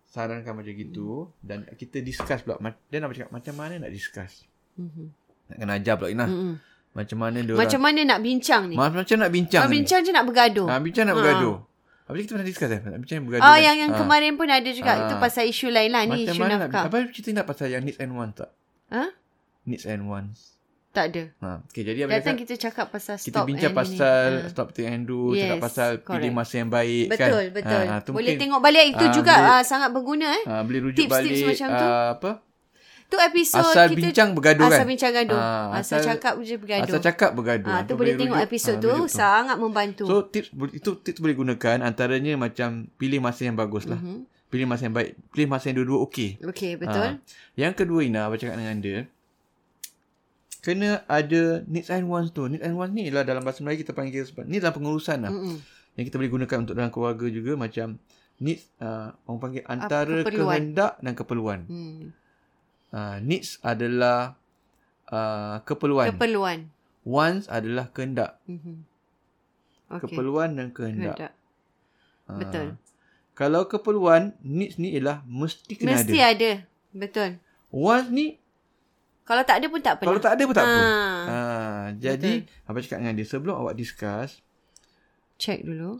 sarankan 0.07 0.55
macam 0.55 0.71
gitu 0.71 1.27
dan 1.43 1.67
kita 1.75 1.99
discuss 1.99 2.45
pula. 2.45 2.61
Dia 2.87 3.03
nak 3.03 3.11
cakap 3.11 3.33
macam 3.33 3.53
mana 3.57 3.83
nak 3.83 3.91
discuss. 3.91 4.47
Mhm. 4.79 5.11
Nak 5.51 5.57
kena 5.59 5.73
ajar 5.75 5.93
pula 5.99 6.09
Ina. 6.13 6.25
Mm-mm. 6.29 6.55
Macam 6.97 7.17
mana 7.19 7.37
dia 7.39 7.53
Macam 7.53 7.79
mana 7.79 7.99
nak 8.03 8.19
bincang 8.19 8.63
ni? 8.65 8.73
Ma- 8.73 8.89
macam 8.91 9.15
nak 9.15 9.29
bincang. 9.29 9.61
Ah, 9.61 9.67
ni. 9.67 9.73
bincang 9.77 10.01
je 10.01 10.09
nak 10.09 10.25
bergaduh. 10.25 10.65
Ha, 10.65 10.81
bincang 10.81 11.05
nak 11.05 11.13
Ha. 11.13 11.19
bergaduh. 11.19 11.55
Habis 12.03 12.19
kita 12.23 12.31
pernah 12.33 12.47
discuss 12.47 12.69
eh? 12.69 12.81
Nak 12.81 12.99
bincang 12.99 13.19
bergaduh. 13.21 13.43
Ah, 13.43 13.53
kan? 13.53 13.61
yang 13.61 13.75
yang 13.77 13.91
Ha. 13.91 13.99
kemarin 13.99 14.33
pun 14.33 14.47
ada 14.47 14.69
juga. 14.71 14.91
Ah. 14.91 15.01
Itu 15.03 15.13
pasal 15.17 15.43
isu 15.45 15.67
lain 15.67 15.91
lah. 15.91 16.01
Ni 16.03 16.23
Macam 16.23 16.33
isu 16.33 16.41
mana 16.41 16.53
nak 16.55 16.61
nafkah. 16.65 16.83
Apa 16.83 16.97
cerita 17.07 17.29
nak 17.31 17.45
pasal 17.45 17.67
yang 17.69 17.83
needs 17.83 17.99
and 17.99 18.11
wants 18.11 18.35
tak? 18.35 18.49
Ha? 18.89 19.03
Needs 19.63 19.85
and 19.85 20.03
wants. 20.03 20.39
Tak 20.89 21.13
ada. 21.13 21.23
Ha. 21.37 21.49
Okay, 21.63 21.83
jadi 21.83 21.99
apa 22.01 22.11
Datang 22.11 22.33
cakap? 22.33 22.41
kita 22.41 22.53
cakap 22.57 22.85
pasal 22.89 23.15
Kita 23.15 23.29
stop 23.29 23.45
bincang 23.45 23.69
and 23.69 23.77
pasal 23.77 24.25
ini. 24.25 24.39
Ah. 24.39 24.49
stop 24.49 24.67
take 24.71 24.87
and 24.87 25.03
do, 25.05 25.19
cakap 25.31 25.45
Yes, 25.53 25.61
pasal 25.61 25.89
pilih 25.93 26.01
correct. 26.01 26.33
masa 26.33 26.53
yang 26.55 26.71
baik 26.71 27.05
kan. 27.05 27.11
Betul, 27.13 27.43
betul. 27.51 27.83
Ha, 27.83 27.95
Boleh 28.01 28.09
mungkin, 28.09 28.35
tengok 28.39 28.59
balik 28.59 28.85
itu 28.87 29.05
Ah, 29.05 29.13
juga 29.13 29.33
boleh- 29.35 29.51
ah, 29.51 29.61
sangat 29.61 29.89
berguna 29.91 30.27
eh. 30.33 30.43
Ha, 30.43 30.53
boleh 30.63 30.79
rujuk 30.81 30.97
Tips-tips 30.99 31.21
balik 31.21 31.45
macam 31.45 31.67
tu. 31.69 31.87
apa? 32.09 32.31
Tu 33.07 33.15
episod 33.15 33.63
Asal 33.63 33.87
kita 33.87 34.11
bincang 34.11 34.29
bergaduh 34.35 34.67
kan? 34.67 34.83
Asal 34.83 34.85
bincang 34.85 35.13
gaduh. 35.15 35.39
Ah, 35.39 35.79
asal, 35.79 36.03
asal- 36.03 36.07
cakap 36.11 36.33
je 36.43 36.55
bergaduh. 36.59 36.91
Asal 36.91 36.99
cakap 36.99 37.29
bergaduh. 37.31 37.71
Ah, 37.71 37.81
tu 37.87 37.95
boleh 37.95 38.19
tengok 38.19 38.39
episod 38.43 38.75
ah, 38.75 38.83
tu 38.83 38.93
sangat 39.07 39.55
membantu. 39.55 40.03
So 40.11 40.27
tips 40.27 40.51
itu 40.75 40.91
tips 40.99 41.19
boleh 41.23 41.35
gunakan 41.39 41.87
antaranya 41.87 42.35
macam 42.35 42.91
pilih 42.99 43.23
masa 43.23 43.47
yang 43.47 43.55
bagus 43.55 43.87
lah. 43.87 43.95
Mhm. 43.95 44.27
Pilih 44.51 44.67
masa 44.67 44.91
yang 44.91 44.95
baik. 44.95 45.15
Pilih 45.31 45.47
masa 45.47 45.71
yang 45.71 45.83
dua-dua 45.83 45.99
okey. 46.07 46.39
Okey, 46.43 46.75
betul. 46.75 46.99
Ah. 46.99 47.15
Yang 47.55 47.73
kedua 47.83 47.99
Ina, 48.03 48.27
apa 48.27 48.35
cakap 48.35 48.59
dengan 48.59 48.79
dia? 48.83 48.99
Kena 50.59 50.99
ada 51.07 51.63
needs 51.63 51.87
and 51.87 52.11
wants 52.11 52.35
tu. 52.35 52.43
Needs 52.51 52.63
and 52.63 52.75
wants 52.75 52.91
ni 52.91 53.07
lah 53.07 53.23
dalam 53.23 53.39
bahasa 53.39 53.63
Melayu 53.63 53.87
kita 53.87 53.95
panggil 53.95 54.27
sebab 54.27 54.43
ni 54.43 54.59
dalam 54.59 54.75
pengurusan 54.75 55.23
lah. 55.23 55.31
Mm-mm. 55.31 55.63
Yang 55.95 56.11
kita 56.11 56.15
boleh 56.19 56.31
gunakan 56.35 56.57
untuk 56.59 56.75
dalam 56.75 56.91
keluarga 56.91 57.25
juga 57.31 57.55
macam 57.55 57.95
needs 58.43 58.67
uh, 58.83 59.15
orang 59.31 59.39
panggil 59.39 59.63
antara 59.63 60.27
kehendak 60.27 60.99
dan 60.99 61.13
keperluan. 61.15 61.59
Hmm. 61.71 62.11
Uh, 62.87 63.19
needs 63.19 63.59
adalah 63.61 64.39
uh, 65.07 65.59
keperluan. 65.61 66.07
Keperluan. 66.09 66.59
wants 67.03 67.47
adalah 67.47 67.87
kehendak. 67.89 68.39
Mhm. 68.45 68.83
Okey. 69.89 70.01
Keperluan 70.03 70.49
dan 70.53 70.71
kehendak. 70.71 71.15
Kehendak. 71.15 71.33
Ah. 72.25 72.35
Betul. 72.37 72.67
Kalau 73.31 73.63
keperluan, 73.63 74.35
needs 74.41 74.75
ni 74.75 74.91
ialah 74.91 75.23
mesti 75.23 75.73
kena 75.73 75.95
Mesti 75.95 76.17
ada. 76.17 76.27
ada. 76.29 76.51
Betul. 76.91 77.29
Wants 77.69 78.09
ni 78.09 78.35
Kalau 79.23 79.43
tak 79.43 79.59
ada 79.59 79.67
pun 79.67 79.79
tak 79.79 79.93
apa. 79.93 80.03
kalau 80.03 80.19
tak 80.19 80.33
ada 80.33 80.43
pun 80.43 80.55
tak 80.55 80.63
apa. 80.63 80.79
Ah. 80.79 81.19
Ha, 81.21 81.37
jadi 81.93 82.33
apa 82.63 82.77
cakap 82.77 82.97
dengan 82.97 83.13
dia 83.13 83.25
sebelum 83.25 83.55
awak 83.57 83.75
discuss, 83.75 84.39
Check 85.37 85.61
dulu. 85.61 85.99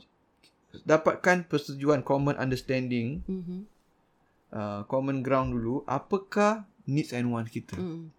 dapatkan 0.82 1.43
persetujuan 1.43 2.02
common 2.02 2.36
understanding, 2.36 3.19
Mhm. 3.23 3.60
uh, 4.50 4.82
common 4.86 5.19
ground 5.19 5.52
dulu, 5.52 5.84
apakah 5.86 6.63
needs 6.88 7.12
and 7.12 7.28
wants 7.28 7.52
kita. 7.52 7.76
Mm. 7.76 8.10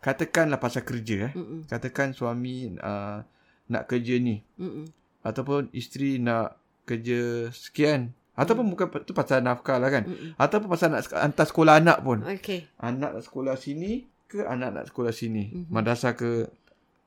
Katakanlah 0.00 0.56
pasal 0.56 0.82
kerja 0.82 1.28
eh. 1.28 1.32
Mm. 1.32 1.64
Katakan 1.64 2.12
suami 2.12 2.74
uh, 2.74 3.24
nak 3.66 3.84
kerja 3.86 4.16
ni 4.16 4.44
Mm. 4.56 4.88
ataupun 5.20 5.72
isteri 5.72 6.16
nak 6.16 6.56
kerja 6.84 7.48
sekian 7.48 8.12
ataupun 8.34 8.68
bukan 8.68 8.92
tu 9.00 9.12
pasal 9.12 9.40
nafkah 9.40 9.76
lah 9.76 9.88
kan. 9.88 10.04
Mm. 10.04 10.36
Ataupun 10.36 10.68
pasal 10.68 10.88
nak 10.90 11.08
hantar 11.08 11.46
sekolah 11.46 11.78
anak 11.78 11.98
pun. 12.00 12.20
Okey. 12.20 12.68
Anak 12.76 13.16
nak 13.16 13.22
sekolah 13.22 13.54
sini 13.54 14.04
ke 14.26 14.42
anak 14.42 14.70
nak 14.72 14.84
sekolah 14.88 15.12
sini. 15.12 15.48
Mhm. 15.54 15.70
Madrasah 15.70 16.12
ke 16.12 16.50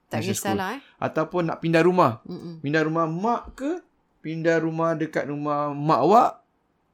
Tak 0.07 0.23
kisahlah 0.23 0.79
eh. 0.79 0.81
ataupun 0.97 1.45
nak 1.45 1.59
pindah 1.59 1.83
rumah. 1.83 2.23
Mm. 2.23 2.63
Pindah 2.63 2.81
rumah 2.81 3.05
mak 3.05 3.53
ke 3.53 3.83
pindah 4.17 4.57
rumah 4.57 4.95
dekat 4.95 5.27
rumah 5.27 5.69
mak 5.69 6.01
awak 6.01 6.31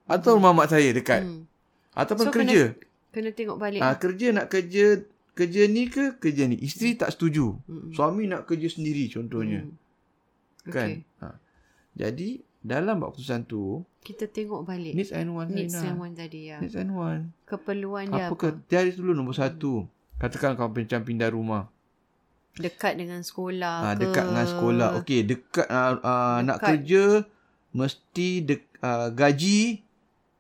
atau 0.04 0.36
rumah 0.36 0.52
mak 0.52 0.68
saya 0.68 0.92
dekat 0.92 1.24
Mm. 1.24 1.46
ataupun 1.94 2.26
So, 2.28 2.34
kerja. 2.34 2.62
Kena 2.74 2.92
tengok 3.14 3.58
balik. 3.58 3.80
Ah 3.80 3.94
kerja 3.94 4.32
nak 4.32 4.48
kerja 4.48 5.06
kerja 5.32 5.62
ni 5.66 5.86
ke 5.86 6.18
kerja 6.18 6.44
ni. 6.44 6.58
Isteri 6.58 6.96
tak 6.96 7.12
setuju. 7.12 7.58
Suami 7.90 8.26
nak 8.26 8.44
kerja 8.44 8.66
sendiri 8.68 9.06
contohnya. 9.08 9.66
Kan? 10.64 11.04
Okay. 11.04 11.20
Ha. 11.20 11.38
Jadi 11.94 12.30
dalam 12.60 12.98
buat 12.98 13.12
keputusan 13.12 13.44
tu 13.44 13.84
Kita 14.00 14.26
tengok 14.26 14.64
balik. 14.64 14.94
needs 14.94 15.12
and 15.12 15.30
wants 15.30 15.52
Needs 15.52 15.74
Zainal. 15.74 15.86
and 15.86 15.98
want 15.98 16.16
tadi 16.16 16.40
ya. 16.48 16.58
Needs 16.58 16.74
and 16.74 16.92
wants. 16.92 17.28
Keperluan 17.44 18.08
dia 18.08 18.28
Apa? 18.28 18.56
Dari 18.64 18.90
dulu 18.90 19.12
nombor 19.12 19.34
satu. 19.34 19.86
Katakan 20.16 20.56
kau 20.56 20.68
macam 20.68 21.02
pindah 21.02 21.30
rumah. 21.30 21.68
Dekat 22.54 22.96
dengan 22.96 23.20
sekolah 23.20 23.78
Ah, 23.84 23.94
ke? 23.94 24.06
dekat 24.06 24.26
dengan 24.26 24.46
sekolah. 24.46 24.90
Okey, 24.96 25.22
dekat, 25.24 25.66
uh, 25.66 25.98
uh, 25.98 26.38
nak 26.40 26.58
Dekat. 26.58 26.70
kerja 26.70 27.04
mesti 27.72 28.30
de, 28.40 28.56
uh, 28.80 29.10
gaji 29.10 29.82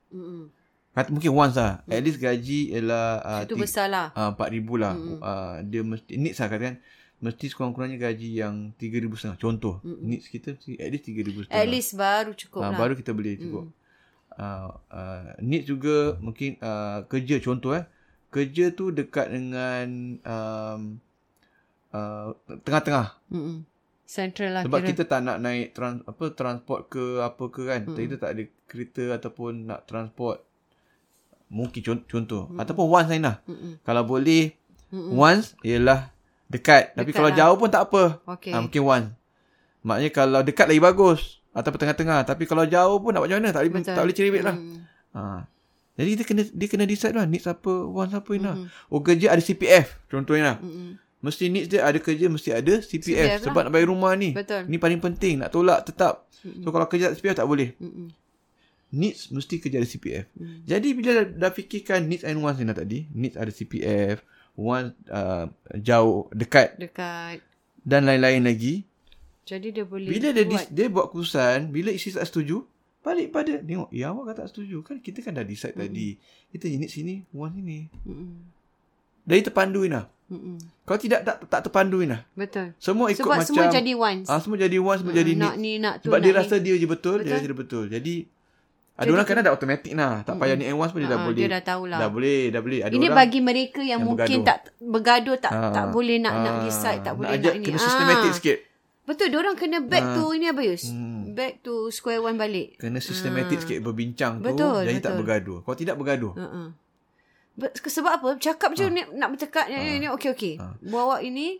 Mm-mm. 0.09 0.45
Kata 0.93 1.09
mungkin 1.09 1.33
once 1.33 1.57
lah. 1.57 1.81
At 1.89 2.01
least 2.05 2.21
gaji 2.21 2.77
ialah 2.77 3.07
uh, 3.25 3.41
Itu 3.49 3.57
besar 3.57 3.89
lah. 3.89 4.07
uh, 4.13 4.31
4000 4.37 4.77
lah. 4.77 4.93
Mm-mm. 4.93 5.19
Uh, 5.19 5.55
dia 5.65 5.81
mesti 5.81 6.13
needs 6.21 6.37
lah 6.37 6.47
katakan 6.47 6.77
mesti 7.23 7.45
sekurang-kurangnya 7.49 7.97
gaji 7.97 8.29
yang 8.43 8.75
3000 8.77 9.09
setengah. 9.17 9.39
Contoh, 9.39 9.75
Mm-mm. 9.81 10.05
needs 10.05 10.27
kita 10.29 10.53
mesti 10.53 10.77
at 10.77 10.89
least 10.93 11.05
3000 11.09 11.49
setengah. 11.49 11.57
At 11.57 11.67
least 11.67 11.91
baru 11.97 12.31
cukup 12.37 12.61
uh, 12.61 12.69
lah. 12.69 12.77
baru 12.77 12.93
kita 12.93 13.11
boleh 13.15 13.33
cukup. 13.41 13.65
Uh, 14.33 14.69
uh, 14.89 15.29
needs 15.41 15.65
juga 15.69 16.17
mungkin 16.21 16.57
uh, 16.61 17.05
kerja 17.09 17.41
contoh 17.41 17.73
eh. 17.73 17.85
Kerja 18.33 18.73
tu 18.73 18.89
dekat 18.89 19.29
dengan 19.29 20.17
um, 20.25 20.81
uh, 21.93 22.33
tengah-tengah. 22.65 23.17
Mm-mm. 23.33 23.65
Central 24.03 24.51
lah 24.51 24.63
Sebab 24.67 24.83
kira. 24.83 24.89
kita 24.93 25.03
tak 25.09 25.25
nak 25.25 25.37
naik 25.41 25.73
trans, 25.73 26.05
apa 26.05 26.25
transport 26.37 26.91
ke 26.91 27.23
apa 27.23 27.43
ke 27.49 27.61
kan. 27.65 27.81
Mm-mm. 27.81 27.97
Mm. 27.97 28.03
Kita 28.03 28.15
tak 28.19 28.31
ada 28.35 28.43
kereta 28.67 29.03
ataupun 29.17 29.51
nak 29.69 29.89
transport. 29.89 30.43
Mungkin 31.53 31.81
contoh. 31.85 32.05
contoh. 32.09 32.43
Mm. 32.49 32.57
Ataupun 32.57 32.85
once 32.89 33.07
lain 33.07 33.23
lah. 33.23 33.37
Mm-mm. 33.45 33.77
Kalau 33.85 34.01
boleh 34.03 34.57
Mm-mm. 34.89 35.13
once 35.13 35.53
ialah 35.61 36.09
dekat. 36.49 36.97
Tapi 36.97 37.13
Dekat 37.13 37.17
kalau 37.21 37.29
lah. 37.29 37.37
jauh 37.37 37.55
pun 37.55 37.69
tak 37.69 37.83
apa. 37.87 38.03
Okay. 38.37 38.51
Ha, 38.51 38.57
mungkin 38.57 38.81
once. 38.81 39.09
Maknanya 39.85 40.09
kalau 40.09 40.39
dekat 40.41 40.65
lagi 40.65 40.81
bagus. 40.81 41.21
Ataupun 41.53 41.77
tengah-tengah. 41.77 42.25
Tapi 42.25 42.49
kalau 42.49 42.65
jauh 42.65 42.97
pun 42.97 43.13
nak 43.13 43.21
buat 43.21 43.29
macam 43.29 43.37
mana. 43.37 43.53
Tak 43.53 43.61
boleh, 43.61 43.73
Betul. 43.77 43.93
tak 43.93 44.01
boleh 44.01 44.15
cerewet 44.17 44.41
lah. 44.41 44.55
Mm. 44.57 44.77
Ha. 45.13 45.21
Jadi 45.93 46.09
kita 46.17 46.23
kena 46.25 46.41
dia 46.49 46.67
kena 46.67 46.83
decide 46.89 47.13
lah. 47.13 47.25
Needs 47.29 47.45
apa. 47.45 47.73
Wants 47.85 48.17
apa. 48.17 48.29
Ina. 48.33 48.57
Mm-mm. 48.57 48.67
Oh 48.89 49.05
kerja 49.05 49.29
ada 49.29 49.39
CPF. 49.39 50.09
Contohnya 50.09 50.43
lah. 50.43 50.57
Mesti 51.21 51.47
needs 51.47 51.69
dia 51.69 51.85
ada 51.85 52.01
kerja 52.01 52.25
mesti 52.27 52.49
ada 52.49 52.81
CPF. 52.81 53.39
CPF 53.39 53.45
sebab 53.45 53.69
nak 53.69 53.71
bayar 53.71 53.87
rumah 53.87 54.11
ni. 54.17 54.33
Betul. 54.33 54.65
Ni 54.65 54.81
paling 54.81 54.97
penting. 54.97 55.39
Nak 55.39 55.53
tolak 55.53 55.85
tetap. 55.85 56.25
Mm-mm. 56.41 56.65
So 56.65 56.73
kalau 56.73 56.89
kerja 56.89 57.13
tak 57.13 57.21
CPF 57.21 57.37
tak 57.37 57.47
boleh. 57.47 57.77
Mm-mm. 57.77 58.09
Needs 58.93 59.27
mesti 59.27 59.57
kerja 59.57 59.75
ada 59.75 59.87
CPF. 59.87 60.29
Mm. 60.31 60.57
Jadi 60.63 60.87
bila 60.93 61.09
dah, 61.15 61.25
dah 61.25 61.51
fikirkan 61.51 62.05
needs 62.05 62.21
and 62.21 62.37
wants 62.37 62.55
ni 62.55 62.65
dah 62.65 62.77
tadi. 62.77 63.09
Needs 63.09 63.33
ada 63.33 63.49
CPF. 63.49 64.21
Wants 64.53 64.93
uh, 65.07 65.49
jauh, 65.73 66.29
dekat 66.29 66.77
Dekat. 66.77 67.41
dan 67.81 68.05
lain-lain 68.05 68.45
lagi. 68.45 68.85
Jadi 69.43 69.73
dia 69.73 69.81
boleh 69.83 70.07
Bila 70.07 70.29
dia, 70.29 70.45
buat. 70.45 70.53
dis, 70.53 70.63
dia 70.69 70.85
buat 70.87 71.05
keputusan. 71.09 71.67
Bila 71.67 71.89
isteri 71.89 72.15
tak 72.15 72.27
setuju. 72.27 72.61
Balik 73.01 73.27
pada. 73.29 73.57
Tengok. 73.57 73.89
Ya 73.89 74.07
awak 74.07 74.23
kan 74.29 74.35
tak 74.39 74.53
setuju. 74.53 74.77
Kan 74.79 74.97
kita 74.99 75.19
kan 75.19 75.33
dah 75.33 75.43
decide 75.43 75.73
Mm-mm. 75.73 75.83
tadi. 75.83 76.07
Kita 76.47 76.65
needs 76.69 76.93
sini. 76.93 77.25
Wants 77.31 77.57
sini. 77.57 77.89
Mm-mm. 78.03 78.29
Dari 79.21 79.41
terpandu 79.41 79.81
Ina. 79.81 80.05
Mm-mm. 80.25 80.55
Kalau 80.83 80.95
tidak 80.97 81.19
tak, 81.23 81.35
tak 81.43 81.61
terpandu 81.63 81.99
Ina. 81.99 82.23
Betul. 82.31 82.71
Semua 82.77 83.09
ikut 83.09 83.19
Sebab 83.19 83.35
macam. 83.35 83.49
semua 83.49 83.65
jadi 83.69 83.91
once. 83.91 84.27
Ah, 84.27 84.37
semua 84.37 84.55
jadi 84.55 84.77
wants. 84.77 85.01
Semua 85.01 85.11
Ah, 85.11 85.17
jadi 85.17 85.31
nak 85.33 85.53
needs. 85.53 85.59
ni 85.59 85.71
nak 85.77 85.93
tu 85.97 86.05
Sebab 86.05 86.15
nak 86.15 86.23
dia 86.23 86.31
ni. 86.31 86.37
rasa 86.37 86.55
dia 86.57 86.75
je 86.75 86.85
betul, 86.85 87.15
Betul. 87.15 87.25
dia 87.25 87.33
rasa 87.33 87.45
dia 87.45 87.57
betul. 87.57 87.85
Jadi 87.89 88.15
ada 88.93 89.01
Jadi 89.01 89.11
orang 89.11 89.25
kan 89.25 89.41
dah 89.41 89.51
automatic 89.51 89.91
lah. 89.93 90.21
Tak 90.21 90.35
payah 90.37 90.53
ni 90.53 90.65
and 90.65 90.77
once 90.77 90.93
pun 90.93 91.01
dia 91.01 91.09
dah 91.09 91.17
Ah, 91.17 91.25
boleh. 91.25 91.41
Dia 91.41 91.49
dah 91.49 91.61
tahulah. 91.63 91.97
Dah 91.97 92.09
boleh, 92.09 92.41
dah 92.47 92.61
boleh. 92.61 92.79
Ada 92.79 92.93
Ini 92.93 93.05
orang 93.05 93.17
bagi 93.17 93.39
mereka 93.41 93.79
yang, 93.79 93.89
yang 93.89 94.01
mungkin 94.05 94.37
bergaduh. 94.37 94.45
tak 94.45 94.57
bergaduh 94.77 95.37
tak 95.37 95.51
Ah, 95.51 95.71
tak 95.71 95.85
boleh 95.89 96.17
nak 96.17 96.33
nak 96.35 96.53
ah, 96.53 96.61
decide 96.61 97.01
tak 97.01 97.13
boleh 97.15 97.29
ajak 97.31 97.41
nak 97.49 97.59
ni. 97.59 97.65
Kena 97.65 97.79
systematic 97.79 98.29
Ah. 98.29 98.35
sikit. 98.35 98.57
Betul, 99.03 99.27
orang 99.33 99.55
kena 99.55 99.77
back 99.81 100.05
Ah. 100.05 100.13
to 100.13 100.23
ini 100.31 100.45
apa 100.47 100.61
Yus? 100.61 100.83
Hmm. 100.87 101.33
Back 101.33 101.53
to 101.59 101.73
square 101.89 102.21
one 102.21 102.37
balik. 102.37 102.77
Kena 102.77 103.01
systematic 103.01 103.57
sikit 103.59 103.81
berbincang 103.81 104.37
tu. 104.37 104.45
Ah. 104.45 104.49
Betul, 104.53 104.77
jadi 104.83 104.99
tak 104.99 105.03
betul. 105.03 105.19
bergaduh. 105.19 105.57
Kalau 105.59 105.75
tidak 105.75 105.95
bergaduh. 105.97 106.33
Uh-uh. 106.33 106.67
Be- 107.53 107.73
sebab 107.75 108.11
apa? 108.13 108.29
Cakap 108.37 108.73
je 108.73 108.85
ni 108.87 109.01
nak 109.11 109.29
bertekad 109.31 109.65
ni 109.67 109.99
ni 109.99 110.07
okey 110.07 110.29
okey. 110.31 110.53
Ah. 110.55 110.77
Bawa 110.79 111.17
ini 111.19 111.57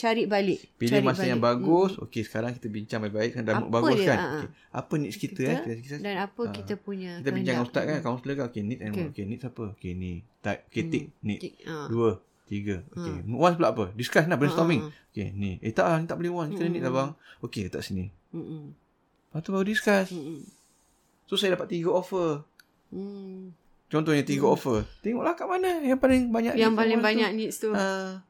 cari 0.00 0.24
balik. 0.24 0.58
Pilih 0.74 0.90
cari 0.90 1.04
masa 1.04 1.20
balik. 1.20 1.30
yang 1.30 1.40
bagus. 1.40 1.92
Okey, 2.00 2.22
sekarang 2.24 2.56
kita 2.56 2.66
bincang 2.66 3.00
baik-baik. 3.00 3.30
Kan 3.32 3.42
dah 3.44 3.54
Apa 3.54 3.68
bagus 3.68 3.96
dia? 3.96 4.08
kan? 4.08 4.16
Ah, 4.16 4.24
ah. 4.24 4.32
Okay. 4.40 4.48
Apa 4.72 4.92
needs 4.96 5.16
kita, 5.16 5.36
Kita, 5.36 5.52
eh? 5.52 5.58
Kita, 5.60 5.72
kita, 5.78 5.96
Dan 6.00 6.16
apa 6.16 6.40
Ah. 6.40 6.50
kita 6.50 6.74
punya 6.74 7.10
kita 7.18 7.30
bincang 7.30 7.54
dengan 7.54 7.68
ustaz 7.68 7.82
kan, 7.84 7.98
kaunselor 8.00 8.34
kan. 8.34 8.46
Okey, 8.48 8.62
need 8.62 8.80
and 8.80 8.90
Okey. 8.90 9.00
okay. 9.02 9.12
okay, 9.12 9.24
needs 9.26 9.44
apa? 9.44 9.64
Okey, 9.76 9.92
ni. 9.92 10.12
Type. 10.40 10.60
Okey, 10.66 10.82
tick. 10.88 11.04
Need. 11.20 11.38
Cik, 11.38 11.54
ah. 11.64 11.86
Dua. 11.86 12.10
Tiga. 12.42 12.76
Okey. 12.90 13.14
Once 13.30 13.54
pula 13.54 13.68
apa? 13.70 13.84
Discuss 13.92 14.24
lah, 14.24 14.34
brainstorming. 14.34 14.82
Ah, 14.82 15.12
Okey, 15.12 15.26
ni. 15.30 15.50
Eh 15.60 15.70
tak 15.70 15.84
lah, 15.84 15.96
ni 15.96 16.08
tak 16.08 16.16
boleh 16.16 16.32
once. 16.32 16.56
Kena 16.56 16.66
need 16.66 16.80
lah 16.80 16.90
bang. 16.90 17.10
Okey, 17.40 17.68
letak 17.68 17.84
sini. 17.84 18.08
Mm-mm. 18.32 18.72
Lepas 19.28 19.40
tu 19.40 19.50
baru 19.52 19.62
discuss. 19.62 20.10
Mm-mm. 20.10 20.42
So, 21.24 21.38
saya 21.38 21.54
dapat 21.54 21.70
tiga 21.70 21.94
offer. 21.94 22.42
Mm. 22.90 23.54
Contohnya 23.86 24.22
tiga 24.22 24.46
offer. 24.46 24.82
Tengoklah 24.98 25.34
kat 25.34 25.46
mana 25.46 25.78
yang 25.80 25.98
paling 25.98 26.30
banyak. 26.30 26.54
Yang 26.54 26.74
paling 26.74 26.98
banyak 26.98 27.28
tu. 27.28 27.36
needs 27.36 27.56
tu. 27.58 27.70
Ah, 27.70 28.22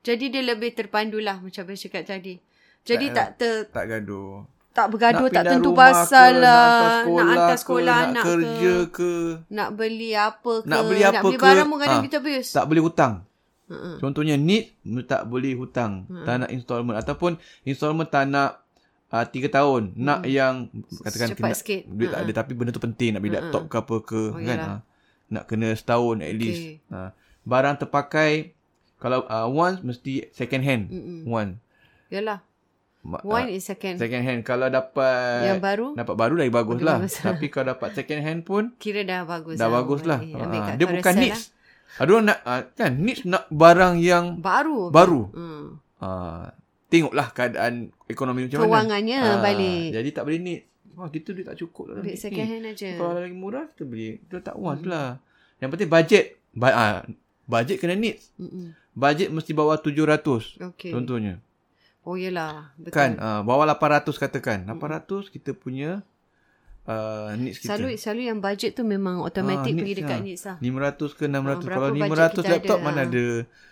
Jadi 0.00 0.24
dia 0.28 0.42
lebih 0.42 0.72
terpandu 0.72 1.18
lah 1.18 1.36
macam 1.36 1.62
saya 1.62 1.78
cakap 1.78 2.02
tadi. 2.06 2.40
Jadi 2.82 3.06
Tak- 3.08 3.14
tak 3.14 3.28
ter, 3.36 3.56
tak 3.68 3.84
gaduh. 3.86 4.48
tak 4.70 4.86
bergaduh 4.88 5.26
Nak 5.26 5.34
tak 5.34 5.44
tentu 5.46 5.70
pasal 5.74 6.30
ke, 6.30 6.40
lah. 6.40 6.72
Nak 7.02 7.12
Nak 7.12 7.26
hantar 7.28 7.50
ke, 7.50 7.60
sekolah 7.60 7.96
nak 7.98 8.08
anak 8.08 8.24
kerja 8.24 8.74
ke. 8.78 8.88
ke. 8.90 9.12
Nak 9.50 9.68
beli 9.74 10.10
apa 10.12 10.52
ke. 10.56 10.66
Nak 10.66 10.80
beli 10.82 11.02
apa 11.02 11.12
Nak 11.12 11.22
beli 11.22 11.36
ke. 11.36 11.44
barang 11.44 11.66
pun 11.68 11.78
kadang 11.78 11.98
Ah, 11.98 12.04
kita. 12.06 12.18
Tak 12.40 12.64
boleh 12.64 12.82
hutang. 12.82 13.14
Uh-uh. 13.70 13.96
Contohnya 13.98 14.34
need 14.34 14.72
tak 15.04 15.22
boleh 15.26 15.52
hutang. 15.54 15.92
Tak 16.24 16.34
nak 16.38 16.50
installment. 16.50 16.96
Ataupun 16.96 17.36
installment 17.62 18.08
tak 18.08 18.24
nak 18.26 18.64
uh, 19.10 19.22
3 19.22 19.30
tahun. 19.46 19.82
Nak 19.94 20.20
yang 20.24 20.72
katakan 20.98 21.28
Cepat 21.30 21.44
kena, 21.44 21.54
sikit. 21.54 21.80
duit 21.86 22.08
tak 22.08 22.20
ada 22.24 22.32
tapi 22.32 22.52
benda 22.54 22.72
tu 22.72 22.80
penting. 22.80 23.14
Nak 23.14 23.20
beli 23.20 23.36
laptop 23.36 23.68
ke 23.68 23.76
apa 23.76 23.96
ke. 24.00 24.22
Oh, 24.32 24.40
kan. 24.40 24.58
Ha. 24.58 24.74
Nak 25.28 25.44
kena 25.44 25.70
setahun 25.70 26.18
at 26.18 26.32
least. 26.32 26.62
Okay. 26.80 26.90
Ha. 26.90 27.12
Barang 27.42 27.76
terpakai 27.76 28.56
kalau 29.00 29.24
uh, 29.24 29.48
once 29.48 29.80
mesti 29.80 30.28
second 30.30 30.60
hand. 30.60 30.82
Mm-mm. 30.88 31.24
One. 31.24 31.56
Yalah. 32.08 32.44
One 33.00 33.48
ah, 33.48 33.48
is 33.48 33.64
second. 33.64 33.96
second 33.96 34.20
hand. 34.20 34.44
Kalau 34.44 34.68
dapat 34.68 35.48
Yang 35.48 35.58
baru 35.58 35.86
dapat 35.96 36.14
baru 36.14 36.34
lagi 36.36 36.52
bagus 36.52 36.78
lah. 36.78 37.00
bagus. 37.00 37.16
Tapi 37.18 37.46
kalau 37.48 37.72
dapat 37.72 37.88
second 37.94 38.20
hand 38.20 38.40
pun 38.42 38.62
kira 38.82 39.00
dah 39.02 39.24
bagus. 39.24 39.56
dah 39.56 39.72
bagus 39.72 40.04
lah. 40.04 40.20
Ambil 40.20 40.60
Ha. 40.60 40.66
kat 40.66 40.74
Dia 40.76 40.86
bukan 40.86 41.00
lah. 41.10 41.22
needs. 41.24 41.42
Ada 41.90 42.10
orang 42.12 42.26
nak 42.28 42.38
uh, 42.44 42.62
kan 42.70 42.92
needs 42.94 43.22
nak 43.24 43.48
barang 43.48 43.94
yang 43.98 44.36
Baru. 44.36 44.92
baru. 44.92 45.32
Hmm. 45.32 45.66
Uh, 45.96 46.44
tengoklah 46.86 47.32
keadaan 47.32 47.88
ekonomi 48.04 48.44
macam 48.44 48.58
mana. 48.58 48.68
Kewangannya 48.68 49.18
Ah, 49.18 49.38
balik. 49.40 49.86
Jadi 49.90 50.08
tak 50.12 50.22
boleh 50.22 50.38
need. 50.38 50.60
Wah, 50.92 51.08
kita 51.08 51.32
duit 51.32 51.46
tak 51.46 51.56
cukup 51.56 51.96
Ambil 51.96 52.04
ni. 52.04 52.20
second 52.20 52.46
hand 52.46 52.64
aja. 52.68 52.88
Kalau 52.94 53.16
lagi 53.16 53.32
murah 53.32 53.64
kita 53.64 53.82
beli. 53.82 54.20
Kita 54.20 54.44
tak 54.44 54.56
want 54.56 54.84
lah. 54.84 55.16
Yang 55.56 55.70
penting 55.72 55.88
budget. 55.88 56.24
Ba- 56.52 56.76
ah, 56.76 56.96
budget 57.46 57.80
kena 57.80 57.96
need. 57.96 58.20
Mm-mm. 58.36 58.76
Budget 58.92 59.30
mesti 59.30 59.52
bawah 59.52 59.76
700 59.76 60.58
Okay. 60.74 60.90
contohnya. 60.90 61.38
Oh 62.00 62.16
yelah. 62.16 62.72
Betul. 62.74 62.92
Kan 62.92 63.10
uh, 63.16 63.40
bawah 63.40 63.68
800 63.68 64.16
katakan. 64.16 64.58
800 64.64 65.28
kita 65.28 65.52
punya 65.52 66.00
uh, 66.84 67.30
needs 67.36 67.60
kita. 67.60 67.76
Selalu 67.76 67.94
selalu 67.94 68.22
yang 68.26 68.38
budget 68.40 68.72
tu 68.72 68.82
memang 68.82 69.20
automatic 69.20 69.70
Ah, 69.70 69.78
pergi 69.78 69.94
dekat 69.94 70.18
lah. 70.18 70.24
needs 70.24 70.42
lah. 70.42 70.56
500 70.58 71.18
ke 71.18 71.24
600. 71.24 71.30
Ah, 71.30 71.56
berapa 71.60 71.70
Kalau 71.70 71.88
budget 71.92 72.08
500 72.08 72.34
kita 72.34 72.50
laptop 72.50 72.78
ada, 72.78 72.84
mana 72.84 72.98
ah. 72.98 73.06
ada 73.06 73.24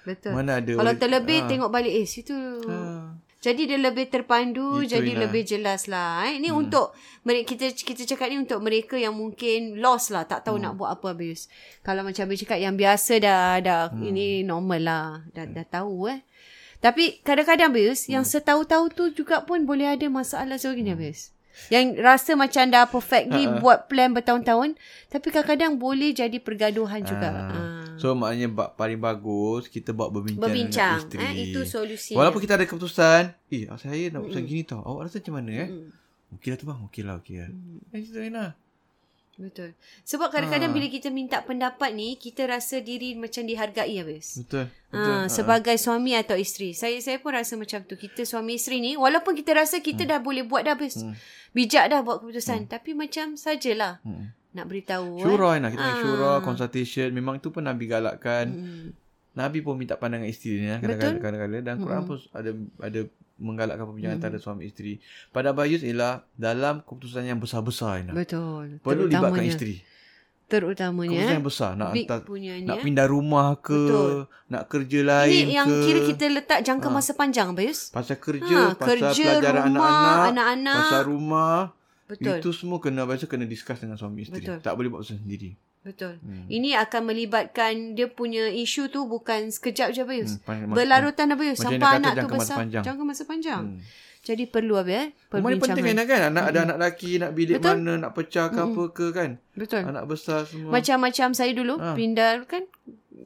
Betul. 0.05 0.33
mana 0.33 0.51
ada. 0.57 0.73
Kalau 0.77 0.93
terlebih 0.95 1.39
Ah. 1.41 1.47
tengok 1.49 1.71
balik 1.73 1.93
eh 1.95 2.07
situ. 2.07 2.37
Ah. 2.69 3.17
Jadi 3.39 3.71
dia 3.71 3.79
lebih 3.79 4.11
terpandu, 4.11 4.83
Itu, 4.83 4.99
jadi 4.99 5.15
lebih 5.15 5.47
jelas 5.47 5.87
lah. 5.87 6.27
Eh. 6.27 6.43
Ini 6.43 6.51
hmm. 6.51 6.59
untuk 6.59 6.91
mereka 7.23 7.55
kita 7.55 7.71
kita 7.71 8.03
cakap 8.03 8.35
ni 8.35 8.43
untuk 8.43 8.59
mereka 8.59 8.99
yang 8.99 9.15
mungkin 9.15 9.79
lost 9.79 10.11
lah, 10.11 10.27
tak 10.27 10.43
tahu 10.43 10.59
hmm. 10.59 10.65
nak 10.67 10.73
buat 10.75 10.91
apa 10.99 11.15
habis. 11.15 11.47
Kalau 11.87 12.03
macam 12.03 12.27
Abis 12.27 12.43
cakap 12.43 12.59
yang 12.59 12.75
biasa 12.75 13.23
dah 13.23 13.63
dah 13.63 13.83
hmm. 13.95 14.11
ini 14.11 14.27
normal 14.43 14.81
lah, 14.83 15.07
dah 15.31 15.47
dah 15.47 15.67
tahu 15.71 16.11
eh. 16.11 16.27
Tapi 16.83 17.23
kadang-kadang 17.23 17.71
yang 18.11 18.27
Hmm. 18.27 18.33
setahu-tahu 18.35 18.91
tu 18.91 19.05
juga 19.15 19.47
pun 19.47 19.63
boleh 19.63 19.87
ada 19.87 20.07
masalah 20.11 20.59
sebagainya 20.59 20.99
Abis. 20.99 21.31
Yang 21.71 21.99
rasa 22.03 22.39
macam 22.39 22.71
dah 22.71 22.87
perfectly 22.87 23.51
Ha, 23.51 23.59
buat 23.59 23.91
plan 23.91 24.15
bertahun-tahun, 24.15 24.79
tapi 25.11 25.27
kadang-kadang 25.35 25.75
boleh 25.75 26.15
jadi 26.15 26.39
pergaduhan 26.39 27.03
juga. 27.03 27.29
Ah. 27.35 27.88
Ah. 27.99 28.01
So 28.01 28.15
maknanya 28.15 28.49
ba- 28.49 28.71
paling 28.71 28.97
bagus 28.97 29.67
kita 29.67 29.91
buat 29.91 30.09
berbincang, 30.09 30.41
Berbincang, 30.41 30.99
dengan 31.05 31.29
isteri. 31.29 31.43
eh, 31.43 31.51
itu 31.51 31.61
solusinya. 31.65 32.17
Walaupun 32.17 32.41
kita 32.41 32.55
ada 32.55 32.65
keputusan, 32.65 33.23
eh 33.49 33.67
saya 33.75 34.05
nak 34.09 34.23
pesan 34.25 34.45
gini 34.45 34.63
tau. 34.63 34.81
Awak 34.81 35.01
rasa 35.05 35.19
macam 35.19 35.35
mana 35.37 35.51
eh? 35.53 35.69
Mm. 35.69 35.91
Okey 36.31 36.49
lah 36.49 36.57
tu 36.57 36.65
bang, 36.65 36.79
okey 36.87 37.03
lah, 37.03 37.15
okey 37.19 37.35
lah. 37.37 37.49
Eh, 37.91 38.01
cerita. 38.01 38.45
Betul. 39.35 39.71
Sebab 40.03 40.29
kadang-kadang 40.29 40.71
Ha. 40.71 40.75
bila 40.75 40.87
kita 40.89 41.09
minta 41.09 41.39
pendapat 41.41 41.91
ni, 41.93 42.15
kita 42.15 42.43
rasa 42.45 42.79
diri 42.81 43.15
macam 43.15 43.41
dihargai 43.41 43.95
habis. 43.97 44.35
Betul. 44.37 44.67
Betul. 44.89 45.15
Ha, 45.15 45.31
sebagai 45.31 45.77
suami 45.77 46.11
atau 46.13 46.35
isteri. 46.35 46.75
Saya 46.75 46.99
saya 46.99 47.17
pun 47.17 47.31
rasa 47.33 47.55
macam 47.55 47.79
tu. 47.81 47.95
Kita 47.95 48.23
suami 48.23 48.55
isteri 48.55 48.83
ni, 48.83 48.93
walaupun 48.93 49.33
kita 49.33 49.55
rasa 49.57 49.79
kita 49.79 50.03
dah 50.05 50.19
boleh 50.19 50.43
buat 50.43 50.63
dah 50.65 50.75
habis. 50.75 50.99
Bijak 51.51 51.87
dah 51.87 52.03
buat 52.03 52.19
keputusan. 52.19 52.67
Tapi 52.67 52.93
macam 52.93 53.35
sajalah 53.35 54.03
Hmm. 54.03 54.35
Nak 54.51 54.65
beritahu. 54.65 55.19
Syura 55.19 55.49
eh. 55.51 55.61
lah. 55.61 55.71
Kita 55.71 55.81
panggil 55.81 55.95
Ah. 55.95 56.03
syura, 56.03 56.31
consultation. 56.41 57.09
Memang 57.11 57.39
tu 57.39 57.49
pun 57.49 57.61
Nabi 57.61 57.85
galakkan. 57.85 58.47
Hmm. 58.49 58.89
Nabi 59.35 59.59
pun 59.61 59.75
minta 59.75 59.95
pandangan 59.95 60.27
isteri 60.27 60.59
ni. 60.59 60.67
Betul. 60.77 60.83
Kadang-kadang. 60.83 61.21
kadang-kadang. 61.21 61.63
Dan 61.63 61.75
Quran 61.79 62.03
pun 62.05 62.17
ada 62.33 62.51
ada 62.81 63.01
menggalakkan 63.39 63.85
perbincangan 63.85 64.19
antara 64.19 64.37
suami 64.37 64.67
isteri. 64.67 64.99
Pada 65.29 65.53
Bayus 65.53 65.81
ialah 65.81 66.27
dalam 66.35 66.83
keputusan 66.83 67.23
yang 67.25 67.39
besar-besar. 67.39 68.03
Betul. 68.09 68.81
Perlu 68.81 69.07
libatkan 69.07 69.45
isteri. 69.45 69.79
Terutamanya. 70.49 71.13
Keputusan 71.13 71.29
eh. 71.29 71.37
yang 71.37 71.47
besar. 71.47 71.71
Nak 71.77 71.91
Big 71.93 72.09
hantar, 72.09 72.25
nak 72.65 72.77
eh. 72.77 72.83
pindah 72.83 73.07
rumah 73.07 73.49
ke. 73.55 73.77
Betul. 73.79 74.15
Nak 74.49 74.63
kerja 74.67 75.01
lain 75.05 75.43
Ini 75.45 75.55
yang 75.55 75.69
ke. 75.69 75.77
kira 75.85 76.01
kita 76.09 76.25
letak 76.33 76.59
jangka 76.65 76.89
Ha. 76.89 76.95
masa 76.95 77.13
panjang, 77.13 77.49
Bayus. 77.53 77.93
Pasal 77.93 78.17
kerja, 78.17 78.49
Ha, 78.49 78.75
pasal 78.75 78.97
kerja, 79.07 79.25
pelajaran 79.39 79.63
rumah, 79.69 79.87
anak-anak. 79.87 80.27
anak-anak. 80.27 80.79
Pasal 80.83 81.03
rumah. 81.05 81.59
Betul. 82.09 82.41
Itu 82.41 82.51
semua 82.51 82.79
kena 82.79 83.05
biasa 83.05 83.25
kena 83.25 83.45
discuss 83.45 83.79
dengan 83.79 83.95
suami 83.95 84.25
isteri. 84.25 84.41
Betul. 84.41 84.59
Tak 84.59 84.73
boleh 84.73 84.89
buat 84.89 85.05
sendiri. 85.05 85.53
Betul. 85.79 86.17
Hmm. 86.19 86.49
Ini 86.49 86.75
akan 86.79 87.03
melibatkan 87.07 87.93
dia 87.93 88.09
punya 88.09 88.49
isu 88.49 88.89
tu 88.89 89.05
bukan 89.05 89.49
sekejap 89.49 89.93
je, 89.93 90.03
Bayus. 90.03 90.41
Hmm, 90.43 90.73
Berlarutan 90.73 91.29
apa, 91.29 91.39
Bayus? 91.39 91.61
Macam 91.61 91.77
Sampai 91.77 91.93
anak 91.95 92.13
kata 92.13 92.21
tu 92.21 92.29
besar. 92.35 92.57
panjang. 92.59 92.83
Jangka 92.83 93.03
masa 93.05 93.23
panjang. 93.25 93.63
Hmm. 93.71 93.81
Jadi 94.19 94.45
perlu 94.45 94.75
apa 94.75 94.91
ya? 94.91 95.05
Rumah 95.31 95.49
ni 95.49 95.57
penting 95.59 95.85
Perbincangan. 95.87 96.09
kan? 96.11 96.21
Anak 96.29 96.45
ada 96.45 96.59
anak 96.67 96.77
lelaki, 96.77 97.11
nak 97.17 97.31
bilik 97.33 97.55
Betul. 97.57 97.75
mana, 97.79 97.93
nak 97.99 98.13
pecah 98.13 98.47
ke 98.47 98.59
apa 98.59 98.83
ke 98.91 99.07
kan? 99.11 99.31
Betul. 99.55 99.83
Anak 99.87 100.05
besar 100.05 100.41
semua. 100.43 100.71
Macam-macam 100.71 101.29
saya 101.31 101.53
dulu 101.55 101.75
Ha. 101.77 101.95
pindah 101.95 102.45
kan 102.45 102.67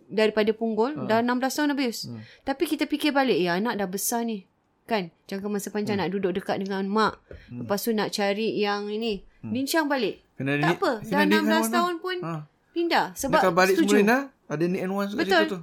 daripada 0.07 0.53
Punggol 0.53 0.95
dah 1.03 1.19
16 1.19 1.33
tahun 1.57 1.69
habis. 1.73 1.97
Hmm. 2.05 2.21
Tapi 2.43 2.65
kita 2.67 2.85
fikir 2.85 3.11
balik 3.11 3.35
ya 3.37 3.57
anak 3.57 3.75
dah 3.75 3.89
besar 3.89 4.23
ni. 4.23 4.45
Kan? 4.83 5.15
Jangka 5.25 5.47
masa 5.47 5.69
panjang 5.69 5.97
Hmm. 5.97 6.05
nak 6.05 6.13
duduk 6.13 6.33
dekat 6.35 6.59
dengan 6.59 6.83
mak. 6.85 7.23
Lepas 7.49 7.83
tu 7.83 7.91
nak 7.91 8.11
cari 8.11 8.57
yang 8.57 8.87
ini. 8.87 9.23
Bincang 9.41 9.87
balik. 9.87 10.23
Kena 10.35 10.55
Tak 10.55 10.61
ni- 10.61 10.77
apa. 10.77 10.91
Dah 11.03 11.23
ni 11.23 11.35
16 11.35 11.45
kan, 11.45 11.71
tahun 11.73 11.95
pun 11.99 12.17
Ha. 12.21 12.33
pindah. 12.73 13.07
Sebab 13.13 13.41
Dekat 13.41 13.53
balik 13.53 13.75
setuju. 13.75 13.89
semua 13.89 14.01
Rina, 14.01 14.19
ada 14.49 14.65
need 14.65 14.83
and 14.83 14.93
kat 14.93 15.19
Betul. 15.19 15.45
tu. 15.49 15.59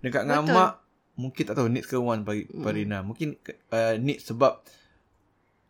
Dekat 0.00 0.22
dengan 0.24 0.42
Betul. 0.42 0.56
mak, 0.56 0.72
mungkin 1.14 1.42
tak 1.42 1.54
tahu 1.54 1.68
need 1.68 1.84
ke 1.84 1.96
want 1.96 2.22
bagi 2.22 2.42
hmm. 2.44 2.66
Rina. 2.66 2.98
Mungkin 3.00 3.28
uh, 3.70 3.94
need 3.96 4.18
sebab 4.18 4.62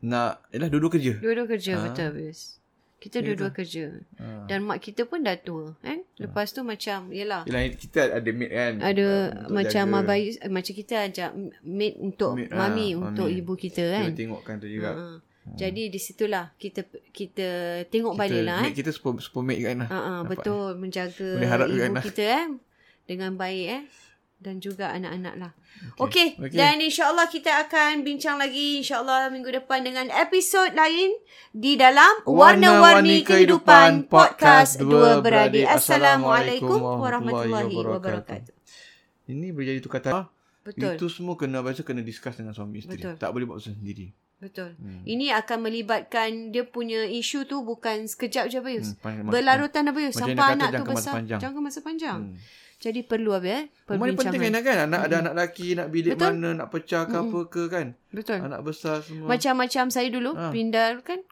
nak, 0.00 0.44
yalah 0.50 0.68
dua-dua 0.68 0.90
kerja. 0.90 1.12
Dua-dua 1.16 1.46
kerja 1.46 1.72
Ha. 1.74 1.82
betul 1.82 2.04
habis. 2.06 2.60
Kita 3.04 3.20
Ya 3.20 3.24
dua-dua 3.28 3.52
kerja. 3.52 4.00
Ha. 4.16 4.48
Dan 4.48 4.64
mak 4.64 4.80
kita 4.80 5.04
pun 5.04 5.20
dah 5.20 5.36
tua. 5.36 5.76
Kan? 5.84 6.08
Lepas 6.16 6.56
tu 6.56 6.64
macam, 6.64 7.12
yelah. 7.12 7.44
Yelah, 7.44 7.68
kita 7.76 8.16
ada 8.16 8.30
maid 8.32 8.48
kan. 8.48 8.72
Ada 8.80 9.06
uh, 9.44 9.52
macam 9.52 9.84
jaga. 9.92 10.00
abai, 10.00 10.32
eh, 10.32 10.48
macam 10.48 10.72
kita 10.72 10.94
ajak 11.04 11.30
maid 11.60 11.94
untuk 12.00 12.32
Maid, 12.40 12.48
mami, 12.48 12.88
untuk 12.96 13.28
mami. 13.28 13.40
ibu 13.44 13.52
kita 13.52 13.84
Kita 13.84 14.00
kan. 14.00 14.16
tengokkan 14.16 14.54
tu 14.56 14.68
juga. 14.72 14.90
Ha. 14.96 15.04
Jadi 15.44 15.92
di 15.92 16.00
situlah 16.00 16.56
kita 16.56 16.88
kita 17.12 17.48
tengok 17.92 18.16
Kita, 18.16 18.20
balik 18.24 18.42
lah 18.48 18.64
eh. 18.64 18.72
kita 18.72 18.88
super, 18.88 19.20
super 19.20 19.44
maid 19.44 19.60
kan 19.60 19.84
lah. 19.84 19.88
Nampak, 19.92 20.40
betul 20.40 20.64
menjaga 20.80 21.28
Boleh 21.36 21.50
harap 21.52 21.66
juga 21.68 21.84
ibu 21.84 21.94
lah. 22.00 22.04
kita 22.08 22.22
eh 22.24 22.46
dengan 23.04 23.30
baik 23.36 23.66
eh 23.68 23.82
dan 24.38 24.60
juga 24.60 24.92
anak-anak 24.92 25.34
lah. 25.36 25.52
Okey, 25.98 26.36
okay. 26.36 26.48
Okey. 26.48 26.56
dan 26.56 26.76
insya-Allah 26.78 27.26
kita 27.26 27.66
akan 27.66 28.04
bincang 28.04 28.36
lagi 28.36 28.78
insya-Allah 28.78 29.28
minggu 29.28 29.50
depan 29.50 29.82
dengan 29.82 30.06
episod 30.12 30.70
lain 30.70 31.16
di 31.50 31.74
dalam 31.74 32.22
Warna-Warni 32.22 33.22
Kehidupan 33.22 34.06
Podcast 34.06 34.78
Dua 34.78 35.18
Beradik. 35.18 35.66
Assalamualaikum 35.66 36.78
warahmatullahi 36.78 37.74
wabarakatuh. 37.74 38.54
Ini 39.24 39.46
boleh 39.50 39.66
jadi 39.74 39.80
tukar 39.80 40.04
kata. 40.04 40.28
Betul. 40.64 40.96
Itu 40.96 41.06
semua 41.12 41.36
kena 41.36 41.60
biasa 41.60 41.84
kena 41.84 42.00
discuss 42.00 42.40
dengan 42.40 42.56
suami 42.56 42.80
isteri. 42.80 42.96
Betul. 43.00 43.14
Tak 43.20 43.30
boleh 43.32 43.44
buat 43.44 43.60
sendiri. 43.60 44.12
Betul. 44.40 44.76
Hmm. 44.76 45.00
Ini 45.04 45.32
akan 45.40 45.58
melibatkan 45.68 46.52
dia 46.52 46.64
punya 46.68 47.04
isu 47.04 47.44
tu 47.44 47.64
bukan 47.64 48.04
sekejap 48.04 48.48
je 48.52 48.60
Bayus. 48.60 48.92
Hmm, 48.96 49.24
pan- 49.24 49.28
Berlarutan 49.28 49.88
apa 49.88 49.96
Bayus? 49.96 50.16
Macam 50.16 50.28
yang 50.32 50.36
Sampai 50.40 50.56
anak 50.56 50.68
tu 50.68 50.74
jangka 50.74 50.88
masa 50.88 51.00
besar. 51.00 51.14
panjang. 51.16 51.40
Jangka 51.40 51.60
masa 51.60 51.80
panjang. 51.80 52.18
Hmm. 52.32 52.36
Jadi 52.84 53.00
perlu 53.00 53.32
apa 53.32 53.46
ya? 53.46 53.60
Rumah 53.86 54.04
ni 54.04 54.12
penting 54.12 54.36
Perbincangan. 54.36 54.60
kan, 54.60 54.76
kan? 54.76 54.86
Anak 54.86 55.00
ada 55.02 55.14
anak 55.18 55.34
lelaki, 55.34 55.68
nak 55.72 55.88
bilik 55.88 56.10
Betul. 56.12 56.32
mana, 56.34 56.48
nak 56.54 56.68
pecah 56.68 57.02
ke 57.02 57.16
apa 57.16 57.38
ke 57.46 57.62
kan? 57.66 57.86
Betul. 58.10 58.38
Anak 58.38 58.60
besar 58.62 59.00
semua. 59.00 59.26
Macam-macam 59.26 59.84
saya 59.88 60.08
dulu 60.08 60.30
Ha. 60.30 60.52
pindah 60.52 61.00
kan 61.00 61.24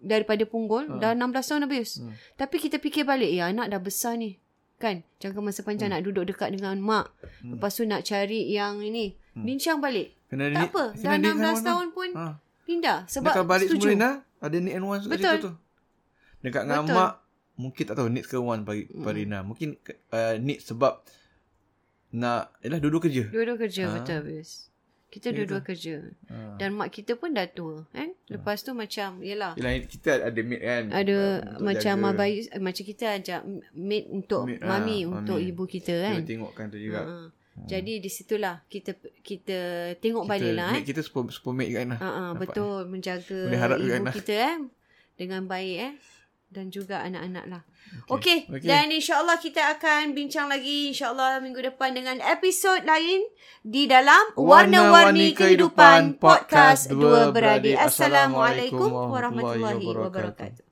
daripada 0.00 0.42
Punggol 0.44 0.86
dah 0.94 1.10
16 1.12 1.18
tahun 1.44 1.62
habis. 1.64 1.98
Hmm. 1.98 2.14
Tapi 2.36 2.56
kita 2.58 2.78
fikir 2.78 3.02
balik 3.02 3.26
ya 3.28 3.48
anak 3.48 3.66
dah 3.68 3.80
besar 3.80 4.14
ni. 4.14 4.38
Kan? 4.76 5.02
Jangka 5.18 5.40
masa 5.40 5.60
panjang 5.60 5.88
Hmm. 5.88 5.98
nak 5.98 6.06
duduk 6.06 6.24
dekat 6.26 6.52
dengan 6.52 6.78
mak. 6.78 7.10
Lepas 7.42 7.74
tu 7.74 7.82
nak 7.82 8.02
cari 8.02 8.46
yang 8.48 8.78
ini. 8.78 9.18
Bincang 9.34 9.78
balik. 9.78 10.14
Kena 10.26 10.46
Tak 10.46 10.52
ni- 10.52 10.62
apa. 10.64 10.84
Dah 10.94 11.12
ni 11.12 11.26
kan 11.26 11.34
16 11.34 11.42
mana? 11.56 11.66
tahun 11.66 11.86
pun 11.90 12.08
Ha. 12.12 12.24
pindah. 12.64 12.98
Sebab 13.08 13.32
Dekat 13.32 13.44
balik 13.44 13.66
setuju. 13.66 13.82
semua 13.82 13.90
Rina, 13.90 14.10
ada 14.40 14.56
need 14.56 14.72
and 14.72 14.84
kat 14.84 15.10
Betul. 15.10 15.32
situ 15.32 15.42
tu. 15.42 15.52
Dekat 16.40 16.62
dengan 16.64 16.84
Betul. 16.84 16.96
mak, 16.96 17.10
mungkin 17.54 17.84
tak 17.86 17.96
tahu 17.98 18.08
need 18.10 18.26
ke 18.26 18.36
want 18.38 18.66
bagi 18.66 18.90
Hmm. 18.90 19.06
Rina. 19.06 19.38
Mungkin 19.46 19.78
uh, 20.10 20.34
need 20.38 20.60
sebab 20.62 21.02
nak, 22.14 22.54
yalah 22.62 22.78
dua-dua 22.78 23.02
kerja. 23.02 23.26
Dua-dua 23.26 23.56
kerja 23.58 23.82
Ha. 23.90 23.92
betul 23.98 24.14
habis. 24.22 24.70
Kita 25.10 25.30
Ya 25.30 25.42
dua-dua 25.42 25.62
kerja. 25.62 26.10
Ha. 26.26 26.58
Dan 26.58 26.74
mak 26.74 26.90
kita 26.90 27.14
pun 27.14 27.34
dah 27.34 27.46
tua. 27.46 27.86
Kan? 27.94 28.18
Lepas 28.26 28.66
tu 28.66 28.74
macam, 28.74 29.22
yelah. 29.22 29.54
Yelah, 29.54 29.78
kita 29.86 30.26
ada 30.26 30.40
maid 30.42 30.62
kan. 30.62 30.84
Ada 30.90 31.16
macam 31.62 31.96
jaga. 32.02 32.10
abai, 32.10 32.30
eh, 32.50 32.58
macam 32.58 32.82
kita 32.82 33.04
ajak 33.22 33.40
maid 33.78 34.10
untuk 34.10 34.50
Maid, 34.50 34.62
mami, 34.66 34.98
ah, 35.06 35.22
untuk 35.22 35.38
mami. 35.38 35.50
ibu 35.54 35.62
kita 35.70 35.94
Kita 35.94 36.06
kan. 36.10 36.26
tengokkan 36.26 36.66
tu 36.70 36.78
juga. 36.82 37.00
Ha. 37.06 37.30
Jadi 37.54 38.02
di 38.02 38.10
situlah 38.10 38.66
kita 38.66 38.98
kita 39.22 39.58
tengok 40.02 40.26
Kita, 40.26 40.32
balik 40.34 40.52
lah 40.58 40.70
eh. 40.74 40.82
kita 40.82 41.00
super, 41.06 41.30
super 41.30 41.54
maid 41.54 41.70
kan 41.70 41.94
lah. 41.94 41.98
Ha 42.02 42.06
ah, 42.10 42.14
Nampak? 42.34 42.50
betul 42.50 42.78
menjaga 42.90 43.38
ibu 43.78 44.04
kita 44.10 44.34
eh 44.34 44.56
dengan 45.14 45.46
baik 45.46 45.76
eh 45.78 45.92
dan 46.54 46.70
juga 46.70 47.02
anak-anak 47.02 47.44
lah. 47.50 47.62
Okey, 48.08 48.46
okay. 48.46 48.62
Okey. 48.62 48.68
dan 48.70 48.86
insya-Allah 48.94 49.36
kita 49.42 49.74
akan 49.76 50.14
bincang 50.14 50.46
lagi 50.46 50.94
insya-Allah 50.94 51.42
minggu 51.42 51.58
depan 51.74 51.90
dengan 51.92 52.22
episod 52.22 52.78
lain 52.86 53.26
di 53.66 53.90
dalam 53.90 54.32
Warna-Warni 54.38 55.34
Kehidupan 55.34 56.22
Podcast 56.22 56.86
Dua 56.88 57.34
Beradik. 57.34 57.74
Assalamualaikum 57.74 58.88
warahmatullahi 58.88 59.82
wabarakatuh. 59.82 60.63